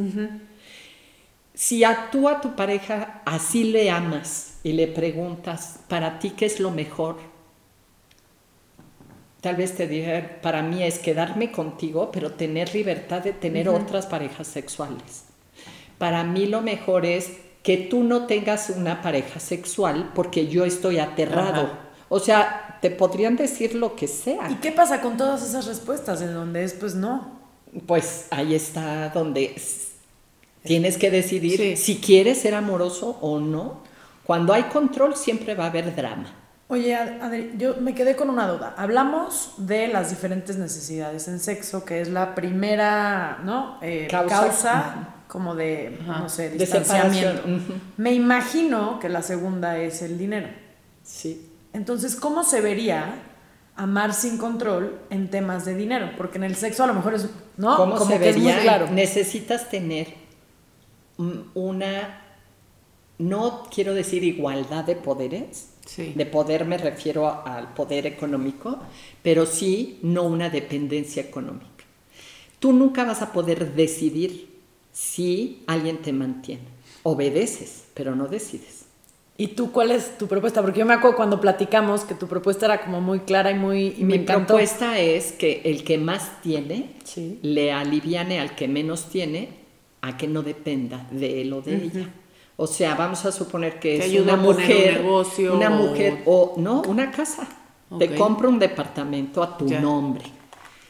Si 1.54 1.84
a 1.84 2.10
tú 2.10 2.28
a 2.28 2.40
tu 2.40 2.54
pareja 2.56 3.22
así 3.24 3.64
le 3.64 3.90
amas 3.90 4.58
y 4.62 4.72
le 4.72 4.86
preguntas, 4.88 5.80
para 5.88 6.18
ti, 6.18 6.30
¿qué 6.30 6.46
es 6.46 6.60
lo 6.60 6.70
mejor? 6.70 7.16
Tal 9.40 9.56
vez 9.56 9.76
te 9.76 9.86
diga, 9.86 10.38
para 10.42 10.62
mí 10.62 10.82
es 10.82 10.98
quedarme 10.98 11.52
contigo, 11.52 12.10
pero 12.12 12.32
tener 12.32 12.74
libertad 12.74 13.22
de 13.22 13.32
tener 13.32 13.68
otras 13.68 14.06
parejas 14.06 14.48
sexuales. 14.48 15.24
Para 15.98 16.24
mí 16.24 16.46
lo 16.46 16.62
mejor 16.62 17.06
es 17.06 17.32
que 17.66 17.76
tú 17.76 18.04
no 18.04 18.26
tengas 18.26 18.70
una 18.70 19.02
pareja 19.02 19.40
sexual 19.40 20.12
porque 20.14 20.46
yo 20.46 20.64
estoy 20.64 21.00
aterrado. 21.00 21.62
Ajá. 21.62 21.78
O 22.08 22.20
sea, 22.20 22.78
te 22.80 22.90
podrían 22.90 23.34
decir 23.34 23.74
lo 23.74 23.96
que 23.96 24.06
sea. 24.06 24.48
¿Y 24.48 24.54
qué 24.56 24.70
pasa 24.70 25.00
con 25.00 25.16
todas 25.16 25.42
esas 25.42 25.66
respuestas 25.66 26.22
en 26.22 26.32
donde 26.32 26.62
es 26.62 26.74
pues 26.74 26.94
no? 26.94 27.40
Pues 27.86 28.28
ahí 28.30 28.54
está 28.54 29.08
donde 29.08 29.52
s- 29.56 29.88
tienes 30.62 30.96
que 30.96 31.10
decidir 31.10 31.58
Sí. 31.58 31.76
si 31.76 31.96
quieres 31.96 32.38
ser 32.40 32.54
amoroso 32.54 33.18
o 33.20 33.40
no. 33.40 33.82
Cuando 34.24 34.52
hay 34.52 34.64
control 34.64 35.16
siempre 35.16 35.56
va 35.56 35.64
a 35.64 35.66
haber 35.68 35.94
drama. 35.96 36.32
Oye, 36.68 36.94
Ad- 36.94 37.20
Adri, 37.22 37.54
yo 37.58 37.76
me 37.80 37.94
quedé 37.96 38.14
con 38.14 38.30
una 38.30 38.46
duda. 38.46 38.74
Hablamos 38.76 39.54
de 39.56 39.88
las 39.88 40.10
diferentes 40.10 40.56
necesidades 40.56 41.26
en 41.28 41.40
sexo, 41.40 41.84
que 41.84 42.00
es 42.00 42.08
la 42.08 42.34
primera, 42.36 43.38
¿no? 43.44 43.78
Eh, 43.82 44.06
Causa. 44.10 44.40
causa, 44.40 44.94
como 45.28 45.54
de, 45.54 45.98
Ajá. 46.02 46.20
no 46.20 46.28
sé, 46.28 46.50
De 46.50 46.58
distanciamiento. 46.58 47.42
Me 47.96 48.12
imagino 48.14 48.98
que 49.00 49.08
la 49.08 49.22
segunda 49.22 49.78
es 49.78 50.02
el 50.02 50.18
dinero. 50.18 50.48
Sí. 51.02 51.50
Entonces, 51.72 52.16
¿cómo 52.16 52.42
se 52.44 52.60
vería 52.60 53.22
amar 53.76 54.14
sin 54.14 54.38
control 54.38 54.98
en 55.10 55.28
temas 55.30 55.64
de 55.64 55.74
dinero? 55.74 56.10
Porque 56.16 56.38
en 56.38 56.44
el 56.44 56.56
sexo 56.56 56.84
a 56.84 56.86
lo 56.86 56.94
mejor 56.94 57.14
es, 57.14 57.28
¿no? 57.56 57.76
¿Cómo 57.76 57.96
Como 57.96 58.10
se 58.10 58.18
que 58.18 58.30
es 58.30 58.36
muy 58.36 58.46
vería? 58.46 58.62
claro. 58.62 58.90
Necesitas 58.90 59.68
tener 59.68 60.14
una, 61.54 62.22
no 63.18 63.64
quiero 63.74 63.94
decir 63.94 64.22
igualdad 64.24 64.84
de 64.84 64.96
poderes, 64.96 65.70
Sí. 65.86 66.12
de 66.16 66.26
poder 66.26 66.64
me 66.64 66.78
refiero 66.78 67.28
a- 67.28 67.42
al 67.56 67.72
poder 67.74 68.06
económico, 68.06 68.78
pero 69.22 69.46
sí 69.46 69.98
no 70.02 70.24
una 70.24 70.50
dependencia 70.50 71.22
económica. 71.22 71.66
Tú 72.58 72.72
nunca 72.72 73.04
vas 73.04 73.22
a 73.22 73.32
poder 73.32 73.74
decidir 73.74 74.55
si 74.96 75.62
alguien 75.66 75.98
te 75.98 76.10
mantiene. 76.14 76.62
Obedeces, 77.02 77.84
pero 77.92 78.16
no 78.16 78.28
decides. 78.28 78.86
¿Y 79.36 79.48
tú 79.48 79.70
cuál 79.70 79.90
es 79.90 80.16
tu 80.16 80.26
propuesta? 80.26 80.62
Porque 80.62 80.78
yo 80.80 80.86
me 80.86 80.94
acuerdo 80.94 81.16
cuando 81.18 81.38
platicamos 81.38 82.04
que 82.04 82.14
tu 82.14 82.26
propuesta 82.26 82.64
era 82.64 82.82
como 82.82 83.02
muy 83.02 83.20
clara 83.20 83.50
y 83.50 83.54
muy... 83.56 83.94
Y 83.98 84.04
Mi 84.04 84.18
propuesta 84.20 84.98
es 84.98 85.32
que 85.32 85.60
el 85.66 85.84
que 85.84 85.98
más 85.98 86.40
tiene 86.40 86.94
Sí. 87.04 87.38
le 87.42 87.72
aliviane 87.72 88.40
al 88.40 88.54
que 88.54 88.68
menos 88.68 89.10
tiene 89.10 89.50
a 90.00 90.16
que 90.16 90.26
no 90.28 90.42
dependa 90.42 91.06
de 91.10 91.42
él 91.42 91.52
o 91.52 91.60
de 91.60 91.76
ella. 91.76 92.08
O 92.56 92.66
sea, 92.66 92.94
vamos 92.94 93.26
a 93.26 93.32
suponer 93.32 93.78
que 93.78 93.98
Te 93.98 94.06
es 94.06 94.12
ayuda 94.12 94.32
una 94.32 94.42
a 94.42 94.46
poner 94.46 94.56
un 94.64 94.72
mujer, 94.72 95.02
negocio 95.02 95.54
una 95.54 95.68
mujer 95.70 96.22
o 96.24 96.54
no, 96.56 96.80
una 96.88 97.10
casa. 97.10 97.46
Te 97.98 98.14
compra 98.14 98.48
un 98.48 98.58
departamento 98.58 99.42
a 99.42 99.58
tu 99.58 99.66
Ya. 99.68 99.80
nombre. 99.80 100.24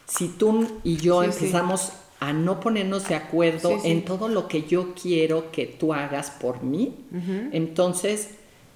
Si 0.07 0.29
tú 0.29 0.65
y 0.85 0.97
yo 0.97 1.25
Sí, 1.25 1.33
sí. 1.33 1.47
A 2.21 2.33
no 2.33 2.61
ponernos 2.61 3.09
de 3.09 3.15
acuerdo 3.15 3.69
Sí, 3.71 3.77
sí. 3.83 3.91
en 3.91 4.05
todo 4.05 4.29
lo 4.29 4.49
que 4.49 4.63
yo 4.63 4.95
quiero 4.95 5.51
que 5.53 5.67
tú 5.67 5.93
hagas 5.93 6.31
por 6.31 6.63
mí, 6.63 6.95
entonces 7.53 8.31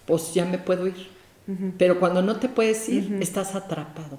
pues 0.07 0.35
ya 0.35 0.45
me 0.45 0.59
puedo 0.59 0.87
ir. 0.87 1.09
Pero 1.79 1.99
cuando 1.99 2.23
no 2.23 2.37
te 2.37 2.49
puedes 2.49 2.89
ir, 2.89 3.19
estás 3.21 3.55
atrapado. 3.57 4.19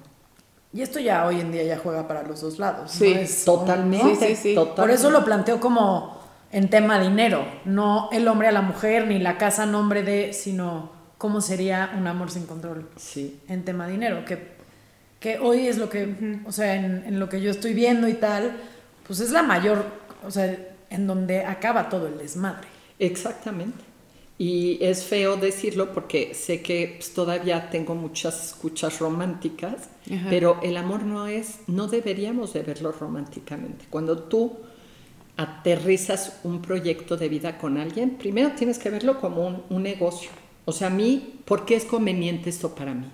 Y 0.74 0.82
esto 0.82 0.98
ya 1.00 1.26
hoy 1.26 1.40
en 1.40 1.50
día 1.52 1.62
ya 1.64 1.78
juega 1.78 2.06
para 2.08 2.22
los 2.22 2.40
dos 2.42 2.58
lados. 2.58 2.90
Sí, 2.90 3.14
¿no? 3.14 3.20
Es- 3.20 3.44
Totalmente. 3.44 4.16
Sí, 4.16 4.34
sí, 4.34 4.36
sí. 4.50 4.54
Por 4.54 4.68
totalmente. 4.68 5.00
eso 5.00 5.10
lo 5.10 5.24
planteo 5.24 5.60
como 5.60 6.20
en 6.50 6.68
tema 6.68 6.98
dinero, 7.00 7.44
no 7.64 8.10
el 8.12 8.28
hombre 8.28 8.48
a 8.48 8.52
la 8.52 8.60
mujer 8.62 9.06
ni 9.06 9.18
la 9.18 9.38
casa 9.38 9.62
a 9.62 9.66
nombre 9.66 10.02
de, 10.02 10.32
sino 10.34 10.90
cómo 11.16 11.40
sería 11.40 11.92
un 11.96 12.06
amor 12.06 12.30
sin 12.30 12.44
control 12.46 12.88
Sí. 12.96 13.38
en 13.48 13.64
tema 13.64 13.86
dinero, 13.86 14.24
que, 14.26 14.52
que 15.18 15.38
hoy 15.38 15.66
es 15.68 15.78
lo 15.78 15.88
que, 15.88 16.40
o 16.44 16.52
sea, 16.52 16.74
en, 16.74 17.04
en 17.06 17.18
lo 17.18 17.28
que 17.30 17.40
yo 17.40 17.50
estoy 17.50 17.72
viendo 17.72 18.08
y 18.08 18.14
tal, 18.14 18.52
pues 19.06 19.20
es 19.20 19.30
la 19.30 19.42
mayor, 19.42 19.84
o 20.26 20.30
sea, 20.30 20.74
en 20.90 21.06
donde 21.06 21.44
acaba 21.44 21.88
todo 21.88 22.06
el 22.06 22.18
desmadre. 22.18 22.68
Exactamente. 22.98 23.78
Y 24.38 24.78
es 24.80 25.04
feo 25.04 25.36
decirlo 25.36 25.92
porque 25.92 26.34
sé 26.34 26.62
que 26.62 26.94
pues, 26.96 27.14
todavía 27.14 27.70
tengo 27.70 27.94
muchas 27.94 28.48
escuchas 28.48 28.98
románticas, 28.98 29.88
Ajá. 30.12 30.26
pero 30.30 30.58
el 30.62 30.76
amor 30.76 31.04
no 31.04 31.26
es, 31.26 31.60
no 31.66 31.86
deberíamos 31.86 32.52
de 32.52 32.62
verlo 32.62 32.92
románticamente. 32.92 33.84
Cuando 33.90 34.18
tú 34.18 34.56
aterrizas 35.36 36.40
un 36.44 36.60
proyecto 36.60 37.16
de 37.16 37.28
vida 37.28 37.58
con 37.58 37.78
alguien, 37.78 38.16
primero 38.16 38.52
tienes 38.52 38.78
que 38.78 38.90
verlo 38.90 39.20
como 39.20 39.46
un, 39.46 39.62
un 39.70 39.82
negocio. 39.82 40.30
O 40.64 40.72
sea, 40.72 40.88
a 40.88 40.90
mí, 40.90 41.40
¿por 41.44 41.64
qué 41.64 41.76
es 41.76 41.84
conveniente 41.84 42.50
esto 42.50 42.74
para 42.74 42.94
mí? 42.94 43.06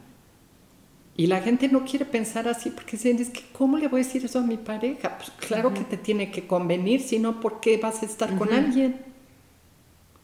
Y 1.19 1.27
la 1.27 1.43
gente 1.43 1.69
no 1.69 1.85
quiere 1.85 2.07
pensar 2.07 2.49
así 2.49 2.71
porque 2.71 2.93
dicen, 2.93 3.19
es 3.21 3.29
que 3.31 3.43
¿cómo 3.53 3.77
le 3.77 3.89
voy 3.89 4.01
a 4.01 4.05
decir 4.05 4.25
eso 4.25 4.39
a 4.39 4.43
mi 4.43 4.57
pareja? 4.57 5.19
Pues 5.19 5.31
claro 5.39 5.75
que 5.75 5.85
te 5.85 5.99
tiene 5.99 6.31
que 6.31 6.47
convenir, 6.47 7.03
si 7.03 7.19
no, 7.21 7.41
¿por 7.41 7.61
qué 7.61 7.77
vas 7.79 8.03
a 8.03 8.07
estar 8.07 8.37
con 8.37 8.55
alguien? 8.55 9.05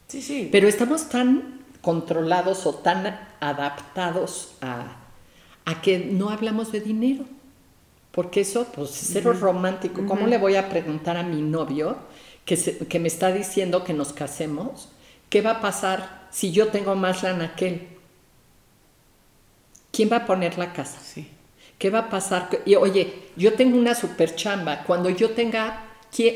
Sí, 0.07 0.21
sí. 0.21 0.49
Pero 0.51 0.67
estamos 0.67 1.09
tan 1.09 1.59
controlados 1.81 2.65
o 2.65 2.75
tan 2.75 3.19
adaptados 3.39 4.55
a, 4.61 4.97
a 5.65 5.81
que 5.81 5.99
no 5.99 6.29
hablamos 6.29 6.71
de 6.71 6.81
dinero. 6.81 7.25
Porque 8.11 8.41
eso, 8.41 8.67
pues, 8.73 8.91
es 8.91 9.09
cero 9.11 9.33
romántico. 9.33 10.05
¿Cómo 10.05 10.27
le 10.27 10.37
voy 10.37 10.55
a 10.55 10.69
preguntar 10.69 11.17
a 11.17 11.23
mi 11.23 11.41
novio 11.41 11.97
que, 12.45 12.57
se- 12.57 12.79
que 12.87 12.99
me 12.99 13.07
está 13.09 13.31
diciendo 13.31 13.83
que 13.83 13.93
nos 13.93 14.13
casemos? 14.13 14.89
¿Qué 15.29 15.41
va 15.41 15.51
a 15.53 15.61
pasar 15.61 16.27
si 16.31 16.51
yo 16.51 16.69
tengo 16.69 16.95
más 16.95 17.23
lana 17.23 17.55
que 17.55 17.67
él? 17.69 17.87
¿Quién 19.95 20.09
va 20.11 20.17
a 20.17 20.25
poner 20.25 20.57
la 20.57 20.73
casa? 20.73 20.99
Sí. 21.01 21.29
¿Qué 21.77 21.89
va 21.89 21.99
a 21.99 22.09
pasar? 22.09 22.49
Y 22.65 22.75
oye, 22.75 23.13
yo 23.35 23.53
tengo 23.53 23.77
una 23.77 23.95
super 23.95 24.35
chamba. 24.35 24.83
Cuando 24.83 25.09
yo 25.09 25.31
tenga... 25.31 25.83
¿quién? 26.13 26.35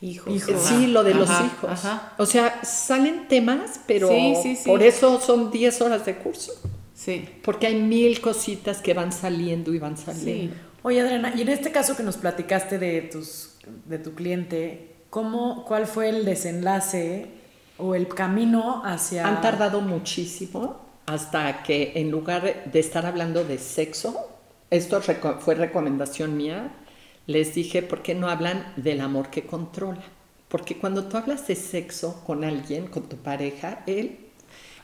Hijos. 0.00 0.32
Hijos. 0.32 0.62
Sí, 0.62 0.86
lo 0.86 1.02
de 1.02 1.14
los 1.14 1.28
hijos. 1.28 1.70
Ajá. 1.70 2.12
O 2.18 2.26
sea, 2.26 2.64
salen 2.64 3.28
temas, 3.28 3.80
pero 3.86 4.08
Sí, 4.08 4.34
sí, 4.42 4.56
sí. 4.56 4.68
por 4.68 4.82
eso 4.82 5.20
son 5.20 5.50
10 5.50 5.80
horas 5.82 6.06
de 6.06 6.16
curso. 6.16 6.52
Sí. 6.94 7.28
Porque 7.42 7.66
hay 7.66 7.76
mil 7.76 8.20
cositas 8.20 8.80
que 8.80 8.94
van 8.94 9.12
saliendo 9.12 9.74
y 9.74 9.78
van 9.78 9.96
saliendo. 9.96 10.54
Sí. 10.54 10.60
Oye, 10.82 11.00
Adriana, 11.00 11.32
y 11.36 11.42
en 11.42 11.48
este 11.48 11.70
caso 11.70 11.96
que 11.96 12.02
nos 12.02 12.16
platicaste 12.16 12.78
de, 12.78 13.02
tus, 13.02 13.56
de 13.86 13.98
tu 13.98 14.14
cliente, 14.14 14.96
¿cómo, 15.10 15.64
¿cuál 15.66 15.86
fue 15.86 16.08
el 16.08 16.24
desenlace 16.24 17.26
o 17.76 17.94
el 17.94 18.08
camino 18.08 18.82
hacia... 18.84 19.26
Han 19.26 19.40
tardado 19.40 19.80
muchísimo 19.80 20.89
hasta 21.14 21.62
que 21.62 21.92
en 21.96 22.10
lugar 22.10 22.64
de 22.64 22.78
estar 22.80 23.06
hablando 23.06 23.44
de 23.44 23.58
sexo, 23.58 24.28
esto 24.70 25.00
reco- 25.02 25.38
fue 25.40 25.54
recomendación 25.54 26.36
mía, 26.36 26.72
les 27.26 27.54
dije, 27.54 27.82
¿por 27.82 28.02
qué 28.02 28.14
no 28.14 28.28
hablan 28.28 28.72
del 28.76 29.00
amor 29.00 29.30
que 29.30 29.46
controla? 29.46 30.02
Porque 30.48 30.76
cuando 30.78 31.04
tú 31.04 31.16
hablas 31.16 31.46
de 31.46 31.56
sexo 31.56 32.22
con 32.26 32.44
alguien, 32.44 32.86
con 32.88 33.08
tu 33.08 33.16
pareja, 33.16 33.82
él 33.86 34.18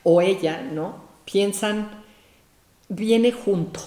o 0.04 0.20
ella, 0.22 0.62
¿no? 0.62 1.04
Piensan, 1.24 2.04
viene 2.88 3.32
junto. 3.32 3.80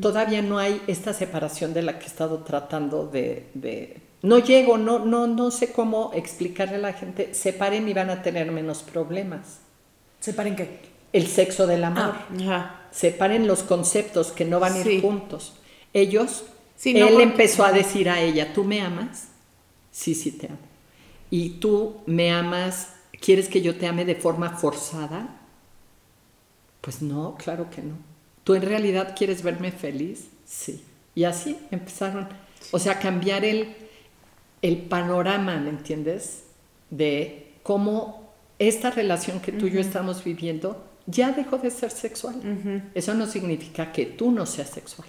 Todavía 0.00 0.42
no 0.42 0.58
hay 0.58 0.82
esta 0.86 1.12
separación 1.12 1.74
de 1.74 1.82
la 1.82 1.98
que 1.98 2.04
he 2.06 2.08
estado 2.08 2.40
tratando 2.44 3.06
de... 3.06 3.50
de- 3.54 4.02
no 4.22 4.38
llego, 4.38 4.76
no, 4.78 4.98
no, 4.98 5.26
no 5.26 5.50
sé 5.50 5.72
cómo 5.72 6.12
explicarle 6.14 6.76
a 6.76 6.78
la 6.78 6.92
gente, 6.92 7.34
separen 7.34 7.88
y 7.88 7.94
van 7.94 8.10
a 8.10 8.22
tener 8.22 8.52
menos 8.52 8.82
problemas. 8.82 9.60
¿Separen 10.20 10.56
qué? 10.56 10.89
El 11.12 11.26
sexo 11.26 11.66
del 11.66 11.84
amor. 11.84 12.14
Ah. 12.14 12.26
Ajá. 12.40 12.76
Separen 12.92 13.46
los 13.46 13.62
conceptos 13.62 14.32
que 14.32 14.44
no 14.44 14.60
van 14.60 14.74
a 14.74 14.78
ir 14.80 15.00
juntos. 15.00 15.54
Ellos, 15.92 16.44
Sí, 16.76 16.94
no, 16.94 17.00
él 17.06 17.12
porque- 17.12 17.22
empezó 17.24 17.64
a 17.64 17.72
decir 17.72 18.08
a 18.08 18.20
ella, 18.20 18.52
¿tú 18.52 18.64
me 18.64 18.80
amas? 18.80 19.28
Sí, 19.92 20.14
sí 20.14 20.32
te 20.32 20.46
amo. 20.46 20.58
¿Y 21.30 21.50
tú 21.60 21.98
me 22.06 22.32
amas? 22.32 22.94
¿Quieres 23.20 23.48
que 23.48 23.60
yo 23.62 23.76
te 23.76 23.86
ame 23.86 24.04
de 24.04 24.14
forma 24.14 24.56
forzada? 24.56 25.36
Pues 26.80 27.02
no, 27.02 27.36
claro 27.36 27.68
que 27.70 27.82
no. 27.82 27.94
¿Tú 28.44 28.54
en 28.54 28.62
realidad 28.62 29.14
quieres 29.16 29.42
verme 29.42 29.70
feliz? 29.72 30.28
Sí. 30.46 30.82
Y 31.14 31.24
así 31.24 31.58
empezaron. 31.70 32.28
O 32.70 32.78
sea, 32.78 32.98
cambiar 32.98 33.44
el, 33.44 33.74
el 34.62 34.78
panorama, 34.78 35.56
¿me 35.58 35.70
entiendes? 35.70 36.44
De 36.88 37.52
cómo 37.62 38.32
esta 38.58 38.90
relación 38.90 39.40
que 39.40 39.52
tú 39.52 39.66
y 39.66 39.72
yo 39.72 39.80
estamos 39.80 40.24
viviendo 40.24 40.82
ya 41.06 41.32
dejó 41.32 41.58
de 41.58 41.70
ser 41.70 41.90
sexual. 41.90 42.36
Eso 42.94 43.14
no 43.14 43.26
significa 43.26 43.92
que 43.92 44.06
tú 44.06 44.30
no 44.30 44.46
seas 44.46 44.70
sexual. 44.70 45.08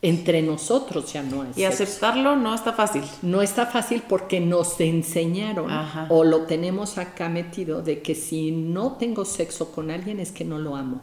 Entre 0.00 0.42
nosotros 0.42 1.12
ya 1.12 1.24
no 1.24 1.42
hay 1.42 1.50
Y 1.56 1.64
aceptarlo 1.64 2.36
no 2.36 2.54
está 2.54 2.72
fácil. 2.72 3.02
No 3.22 3.42
está 3.42 3.66
fácil 3.66 4.02
porque 4.08 4.38
nos 4.38 4.80
enseñaron 4.80 5.68
o 6.08 6.22
lo 6.22 6.42
tenemos 6.42 6.98
acá 6.98 7.28
metido 7.28 7.82
de 7.82 8.00
que 8.00 8.14
si 8.14 8.52
no 8.52 8.92
tengo 8.92 9.24
sexo 9.24 9.72
con 9.72 9.90
alguien 9.90 10.20
es 10.20 10.30
que 10.30 10.44
no 10.44 10.58
lo 10.58 10.76
amo. 10.76 11.02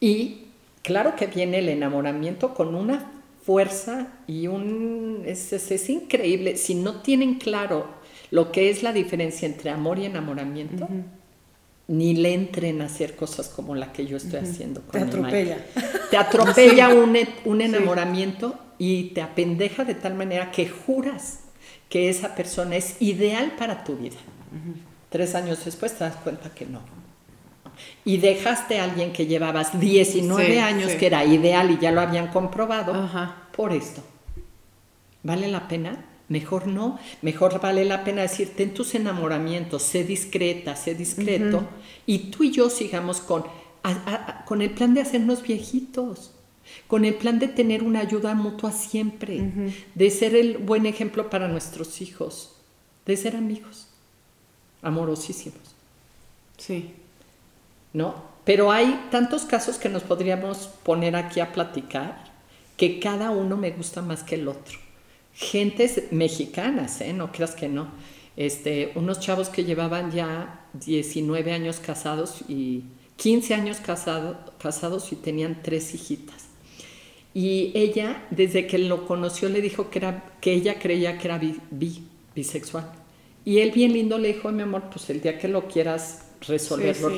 Y 0.00 0.46
claro 0.82 1.14
que 1.14 1.26
viene 1.26 1.58
el 1.58 1.68
enamoramiento 1.68 2.54
con 2.54 2.74
una 2.74 3.12
fuerza 3.44 4.08
y 4.26 4.48
un... 4.48 5.22
Es, 5.24 5.52
es, 5.52 5.90
increíble. 5.90 6.56
Si 6.56 6.74
no 6.74 7.02
tienen 7.02 7.36
claro 7.36 7.86
lo 8.30 8.50
que 8.50 8.68
es 8.68 8.82
la 8.82 8.92
diferencia 8.92 9.46
entre 9.46 9.70
amor 9.70 9.98
y 9.98 10.06
enamoramiento, 10.06 10.88
ni 11.88 12.14
le 12.14 12.34
entren 12.34 12.82
a 12.82 12.84
hacer 12.84 13.16
cosas 13.16 13.48
como 13.48 13.74
la 13.74 13.92
que 13.92 14.06
yo 14.06 14.18
estoy 14.18 14.40
haciendo 14.40 14.82
con 14.82 14.92
Te 14.92 14.98
atropella. 15.00 15.66
Te 16.10 16.16
atropella 16.16 16.88
un, 16.90 17.16
un, 17.46 17.60
enamoramiento 17.62 18.58
y 18.76 19.04
te 19.14 19.22
apendeja 19.22 19.84
de 19.84 19.94
tal 19.94 20.14
manera 20.14 20.50
que 20.50 20.68
juras 20.68 21.40
que 21.88 22.10
esa 22.10 22.34
persona 22.34 22.76
es 22.76 23.00
ideal 23.00 23.54
para 23.58 23.84
tu 23.84 23.96
vida. 23.96 24.18
Tres 25.08 25.34
años 25.34 25.64
después 25.64 25.94
te 25.96 26.04
das 26.04 26.16
cuenta 26.16 26.50
que 26.54 26.66
no. 26.66 26.80
Y 28.04 28.18
dejaste 28.18 28.80
a 28.80 28.84
alguien 28.84 29.12
que 29.12 29.26
llevabas 29.26 29.80
19 29.80 30.60
años 30.60 30.92
que 30.92 31.06
era 31.06 31.24
ideal 31.24 31.70
y 31.70 31.78
ya 31.78 31.90
lo 31.90 32.02
habían 32.02 32.28
comprobado 32.28 33.08
por 33.56 33.72
esto. 33.72 34.02
¿Vale 35.22 35.48
la 35.48 35.66
pena? 35.68 36.04
Mejor 36.28 36.66
no, 36.66 36.98
mejor 37.22 37.58
vale 37.58 37.86
la 37.86 38.04
pena 38.04 38.20
decirte 38.20 38.62
en 38.62 38.74
tus 38.74 38.94
enamoramientos, 38.94 39.82
sé 39.82 40.04
discreta, 40.04 40.76
sé 40.76 40.94
discreto, 40.94 41.66
y 42.04 42.30
tú 42.30 42.44
y 42.44 42.50
yo 42.50 42.68
sigamos 42.68 43.20
con, 43.20 43.44
con 44.44 44.60
el 44.60 44.70
plan 44.70 44.92
de 44.92 45.00
hacernos 45.00 45.42
viejitos, 45.42 46.32
con 46.86 47.06
el 47.06 47.14
plan 47.14 47.38
de 47.38 47.48
tener 47.48 47.82
una 47.82 48.00
ayuda 48.00 48.34
mutua 48.34 48.72
siempre, 48.72 49.72
de 49.94 50.10
ser 50.10 50.34
el 50.34 50.58
buen 50.58 50.84
ejemplo 50.84 51.30
para 51.30 51.48
nuestros 51.48 52.02
hijos, 52.02 52.52
de 53.06 53.16
ser 53.16 53.34
amigos, 53.34 53.86
amorosísimos. 54.82 55.74
Sí. 56.58 56.92
¿No? 57.94 58.16
Pero 58.44 58.70
hay 58.70 59.08
tantos 59.10 59.46
casos 59.46 59.78
que 59.78 59.88
nos 59.88 60.02
podríamos 60.02 60.68
poner 60.82 61.16
aquí 61.16 61.40
a 61.40 61.52
platicar 61.52 62.24
que 62.76 63.00
cada 63.00 63.30
uno 63.30 63.56
me 63.56 63.70
gusta 63.70 64.02
más 64.02 64.22
que 64.22 64.34
el 64.34 64.46
otro 64.46 64.87
gentes 65.38 66.02
mexicanas, 66.10 67.00
¿eh? 67.00 67.12
no 67.12 67.30
creas 67.30 67.54
que 67.54 67.68
no. 67.68 67.88
Este, 68.36 68.92
unos 68.96 69.20
chavos 69.20 69.48
que 69.48 69.64
llevaban 69.64 70.10
ya 70.10 70.66
19 70.72 71.52
años 71.52 71.78
casados 71.78 72.42
y 72.48 72.84
15 73.16 73.54
años 73.54 73.78
casados 73.78 75.12
y 75.12 75.16
tenían 75.16 75.60
tres 75.62 75.94
hijitas. 75.94 76.46
Y 77.34 77.72
ella, 77.74 78.26
desde 78.30 78.66
que 78.66 78.78
lo 78.78 79.06
conoció, 79.06 79.48
le 79.48 79.60
dijo 79.60 79.90
que, 79.90 80.00
era, 80.00 80.24
que 80.40 80.52
ella 80.52 80.78
creía 80.78 81.18
que 81.18 81.28
era 81.28 81.40
bisexual. 82.34 82.90
Y 83.44 83.58
él 83.58 83.70
bien 83.70 83.92
lindo 83.92 84.18
le 84.18 84.32
dijo, 84.34 84.50
mi 84.50 84.62
amor, 84.62 84.84
pues 84.90 85.08
el 85.10 85.20
día 85.20 85.38
que 85.38 85.48
lo 85.48 85.68
quieras 85.68 86.26
resolverlo, 86.46 87.10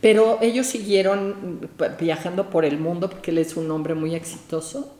Pero 0.00 0.38
ellos 0.42 0.66
siguieron 0.66 1.68
viajando 1.98 2.50
por 2.50 2.64
el 2.64 2.78
mundo 2.78 3.08
porque 3.10 3.30
él 3.30 3.38
es 3.38 3.56
un 3.56 3.70
hombre 3.70 3.94
muy 3.94 4.14
exitoso. 4.14 4.94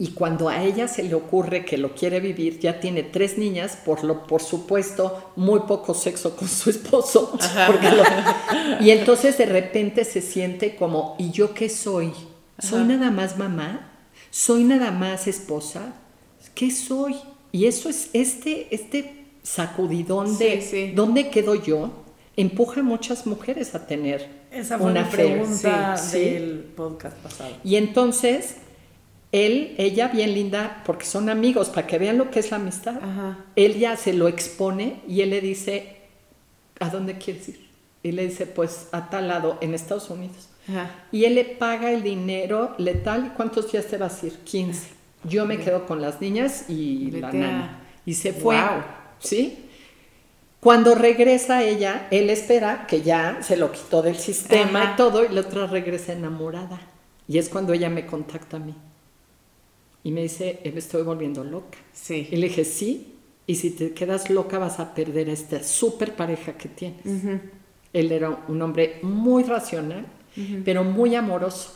Y 0.00 0.08
cuando 0.12 0.48
a 0.48 0.62
ella 0.62 0.86
se 0.86 1.02
le 1.02 1.14
ocurre 1.14 1.64
que 1.64 1.76
lo 1.76 1.94
quiere 1.94 2.20
vivir, 2.20 2.60
ya 2.60 2.78
tiene 2.78 3.02
tres 3.02 3.36
niñas, 3.36 3.76
por, 3.84 4.04
lo, 4.04 4.28
por 4.28 4.40
supuesto, 4.40 5.32
muy 5.34 5.60
poco 5.60 5.92
sexo 5.92 6.36
con 6.36 6.46
su 6.46 6.70
esposo. 6.70 7.36
y 8.80 8.90
entonces 8.90 9.36
de 9.38 9.46
repente 9.46 10.04
se 10.04 10.20
siente 10.20 10.76
como, 10.76 11.16
¿y 11.18 11.32
yo 11.32 11.52
qué 11.52 11.68
soy? 11.68 12.12
¿Soy 12.60 12.84
nada 12.84 13.10
más 13.10 13.38
mamá? 13.38 13.90
¿Soy 14.30 14.62
nada 14.62 14.92
más 14.92 15.26
esposa? 15.26 15.94
¿Qué 16.54 16.70
soy? 16.70 17.16
Y 17.50 17.66
eso 17.66 17.88
es 17.88 18.10
este, 18.12 18.72
este 18.72 19.26
sacudidón 19.42 20.38
de 20.38 20.92
¿dónde 20.94 21.30
quedo 21.30 21.56
yo? 21.56 21.90
Empuja 22.36 22.80
a 22.80 22.84
muchas 22.84 23.26
mujeres 23.26 23.74
a 23.74 23.86
tener 23.86 24.28
Esa 24.52 24.78
fue 24.78 24.92
una 24.92 25.08
pregunta 25.10 25.96
del 26.12 26.70
podcast 26.76 27.16
pasado. 27.16 27.50
Y 27.64 27.74
entonces 27.74 28.56
él, 29.32 29.74
ella 29.78 30.08
bien 30.08 30.32
linda, 30.32 30.82
porque 30.86 31.04
son 31.04 31.28
amigos, 31.28 31.68
para 31.68 31.86
que 31.86 31.98
vean 31.98 32.18
lo 32.18 32.30
que 32.30 32.40
es 32.40 32.50
la 32.50 32.56
amistad. 32.56 33.00
Él 33.56 33.78
ya 33.78 33.96
se 33.96 34.12
lo 34.12 34.28
expone 34.28 35.00
y 35.06 35.20
él 35.20 35.30
le 35.30 35.40
dice, 35.40 35.96
¿a 36.80 36.88
dónde 36.88 37.18
quieres 37.18 37.48
ir? 37.50 37.68
Y 38.02 38.12
le 38.12 38.26
dice, 38.26 38.46
pues 38.46 38.88
a 38.92 39.10
tal 39.10 39.28
lado, 39.28 39.58
en 39.60 39.74
Estados 39.74 40.08
Unidos. 40.10 40.48
Y 41.12 41.24
él 41.24 41.34
le 41.34 41.44
paga 41.44 41.92
el 41.92 42.02
dinero 42.02 42.74
letal. 42.78 43.26
¿Y 43.26 43.36
cuántos 43.36 43.72
días 43.72 43.86
te 43.86 43.96
vas 43.96 44.22
a 44.22 44.26
ir? 44.26 44.34
15. 44.44 44.88
Yo 45.24 45.46
me 45.46 45.58
quedo 45.58 45.86
con 45.86 46.00
las 46.00 46.20
niñas 46.20 46.68
y 46.68 47.10
la 47.10 47.32
nana. 47.32 47.80
Y 48.06 48.14
se 48.14 48.32
fue. 48.32 48.56
¿Sí? 49.18 49.64
Cuando 50.60 50.94
regresa 50.94 51.62
ella, 51.62 52.08
él 52.10 52.30
espera 52.30 52.86
que 52.86 53.02
ya 53.02 53.38
se 53.42 53.56
lo 53.56 53.70
quitó 53.72 54.02
del 54.02 54.16
sistema 54.16 54.92
y 54.92 54.96
todo, 54.96 55.24
y 55.24 55.28
la 55.28 55.42
otra 55.42 55.66
regresa 55.66 56.12
enamorada. 56.12 56.80
Y 57.28 57.38
es 57.38 57.48
cuando 57.48 57.72
ella 57.72 57.90
me 57.90 58.06
contacta 58.06 58.56
a 58.56 58.60
mí. 58.60 58.74
Y 60.08 60.10
me 60.10 60.22
dice, 60.22 60.60
me 60.64 60.78
estoy 60.78 61.02
volviendo 61.02 61.44
loca. 61.44 61.76
Sí. 61.92 62.28
Y 62.30 62.36
le 62.36 62.48
dije, 62.48 62.64
sí, 62.64 63.16
y 63.46 63.56
si 63.56 63.72
te 63.72 63.92
quedas 63.92 64.30
loca 64.30 64.58
vas 64.58 64.80
a 64.80 64.94
perder 64.94 65.28
esta 65.28 65.62
súper 65.62 66.16
pareja 66.16 66.56
que 66.56 66.70
tienes. 66.70 67.04
Él 67.92 68.10
era 68.10 68.30
un 68.48 68.62
hombre 68.62 69.00
muy 69.02 69.42
racional, 69.42 70.06
pero 70.64 70.82
muy 70.82 71.14
amoroso. 71.14 71.74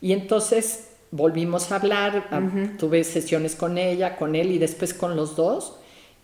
Y 0.00 0.12
entonces 0.12 0.90
volvimos 1.10 1.72
a 1.72 1.76
hablar, 1.80 2.76
tuve 2.78 3.02
sesiones 3.02 3.56
con 3.56 3.78
ella, 3.78 4.14
con 4.14 4.36
él 4.36 4.52
y 4.52 4.58
después 4.58 4.94
con 4.94 5.16
los 5.16 5.34
dos, 5.34 5.74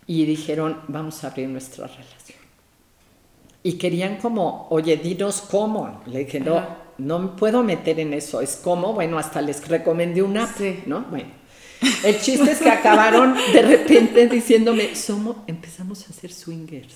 y 0.07 0.23
dijeron, 0.23 0.79
vamos 0.87 1.25
a 1.25 1.27
abrir 1.27 1.49
nuestra 1.49 1.87
relación. 1.87 2.39
Y 3.63 3.73
querían 3.73 4.15
como, 4.15 4.67
oye, 4.69 4.95
dinos 4.95 5.41
cómo. 5.41 6.03
Le 6.05 6.19
dije, 6.19 6.39
no, 6.39 6.84
no 6.97 7.19
me 7.19 7.27
puedo 7.29 7.63
meter 7.63 7.99
en 7.99 8.13
eso. 8.13 8.41
Es 8.41 8.55
como, 8.55 8.93
bueno, 8.93 9.17
hasta 9.17 9.41
les 9.41 9.67
recomendé 9.67 10.21
una, 10.21 10.49
¿no? 10.85 11.01
Bueno. 11.09 11.29
El 12.03 12.19
chiste 12.19 12.51
es 12.51 12.59
que 12.59 12.69
acabaron 12.69 13.35
de 13.53 13.61
repente 13.61 14.27
diciéndome, 14.27 14.95
somos, 14.95 15.37
empezamos 15.47 16.07
a 16.07 16.11
hacer 16.11 16.31
swingers. 16.31 16.95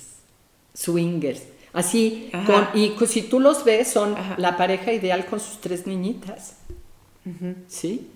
Swingers. 0.73 1.43
Así, 1.73 2.31
y 2.73 2.95
si 3.05 3.23
tú 3.23 3.39
los 3.39 3.63
ves, 3.63 3.89
son 3.89 4.15
la 4.37 4.57
pareja 4.57 4.91
ideal 4.91 5.25
con 5.25 5.39
sus 5.39 5.61
tres 5.61 5.85
niñitas. 5.85 6.55
¿Sí? 7.67 8.09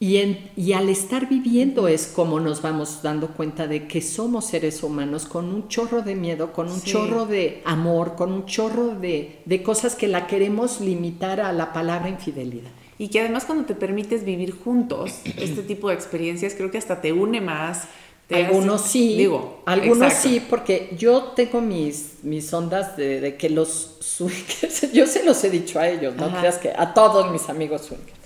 Y, 0.00 0.72
al 0.74 0.88
estar 0.88 1.28
viviendo 1.28 1.88
es 1.88 2.06
como 2.06 2.38
nos 2.38 2.62
vamos 2.62 3.02
dando 3.02 3.28
cuenta 3.28 3.66
de 3.66 3.88
que 3.88 4.00
somos 4.00 4.46
seres 4.46 4.84
humanos 4.84 5.26
con 5.26 5.52
un 5.52 5.66
chorro 5.66 6.02
de 6.02 6.14
miedo, 6.14 6.52
con 6.52 6.70
un 6.70 6.80
chorro 6.82 7.26
de 7.26 7.62
amor, 7.64 8.14
con 8.14 8.32
un 8.32 8.46
chorro 8.46 8.94
de, 8.94 9.42
cosas 9.64 9.96
que 9.96 10.06
la 10.06 10.28
queremos 10.28 10.80
limitar 10.80 11.40
a 11.40 11.52
la 11.52 11.72
palabra 11.72 12.08
infidelidad. 12.08 12.70
Y 12.96 13.08
que 13.08 13.20
además 13.20 13.44
cuando 13.44 13.64
te 13.64 13.74
permites 13.74 14.24
vivir 14.24 14.56
juntos 14.56 15.20
este 15.36 15.62
tipo 15.62 15.88
de 15.88 15.96
experiencias, 15.96 16.54
creo 16.54 16.70
que 16.70 16.78
hasta 16.78 17.00
te 17.00 17.12
une 17.12 17.40
más. 17.40 17.88
algunos 18.30 18.82
sí, 18.82 19.16
digo, 19.16 19.62
algunos 19.66 20.12
sí, 20.12 20.40
porque 20.48 20.94
yo 20.96 21.32
tengo 21.34 21.60
mis, 21.60 22.18
mis 22.22 22.52
ondas 22.52 22.96
de, 22.96 23.36
que 23.36 23.50
los 23.50 23.96
swingers, 24.00 24.92
yo 24.92 25.08
se 25.08 25.24
los 25.24 25.42
he 25.42 25.50
dicho 25.50 25.80
a 25.80 25.88
ellos, 25.88 26.14
no 26.14 26.30
creas 26.38 26.58
que 26.58 26.70
a 26.70 26.94
todos 26.94 27.32
mis 27.32 27.48
amigos 27.48 27.82
swingers 27.82 28.17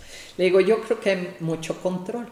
le 0.42 0.46
digo, 0.46 0.58
yo 0.58 0.80
creo 0.80 0.98
que 0.98 1.10
hay 1.10 1.36
mucho 1.38 1.80
control, 1.80 2.26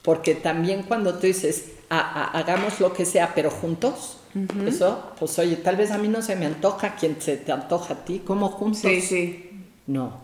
porque 0.00 0.34
también 0.34 0.84
cuando 0.84 1.18
tú 1.18 1.26
dices, 1.26 1.72
hagamos 1.90 2.80
lo 2.80 2.94
que 2.94 3.04
sea, 3.04 3.32
pero 3.34 3.50
juntos, 3.50 4.16
eso, 4.66 5.12
pues 5.18 5.38
oye, 5.38 5.56
tal 5.56 5.76
vez 5.76 5.90
a 5.90 5.98
mí 5.98 6.08
no 6.08 6.22
se 6.22 6.34
me 6.34 6.46
antoja 6.46 6.94
quien 6.94 7.20
se 7.20 7.36
te 7.36 7.52
antoja 7.52 7.92
a 7.92 8.04
ti, 8.06 8.20
como 8.20 8.48
juntos. 8.48 8.80
Sí, 8.80 9.02
sí. 9.02 9.50
No. 9.86 10.22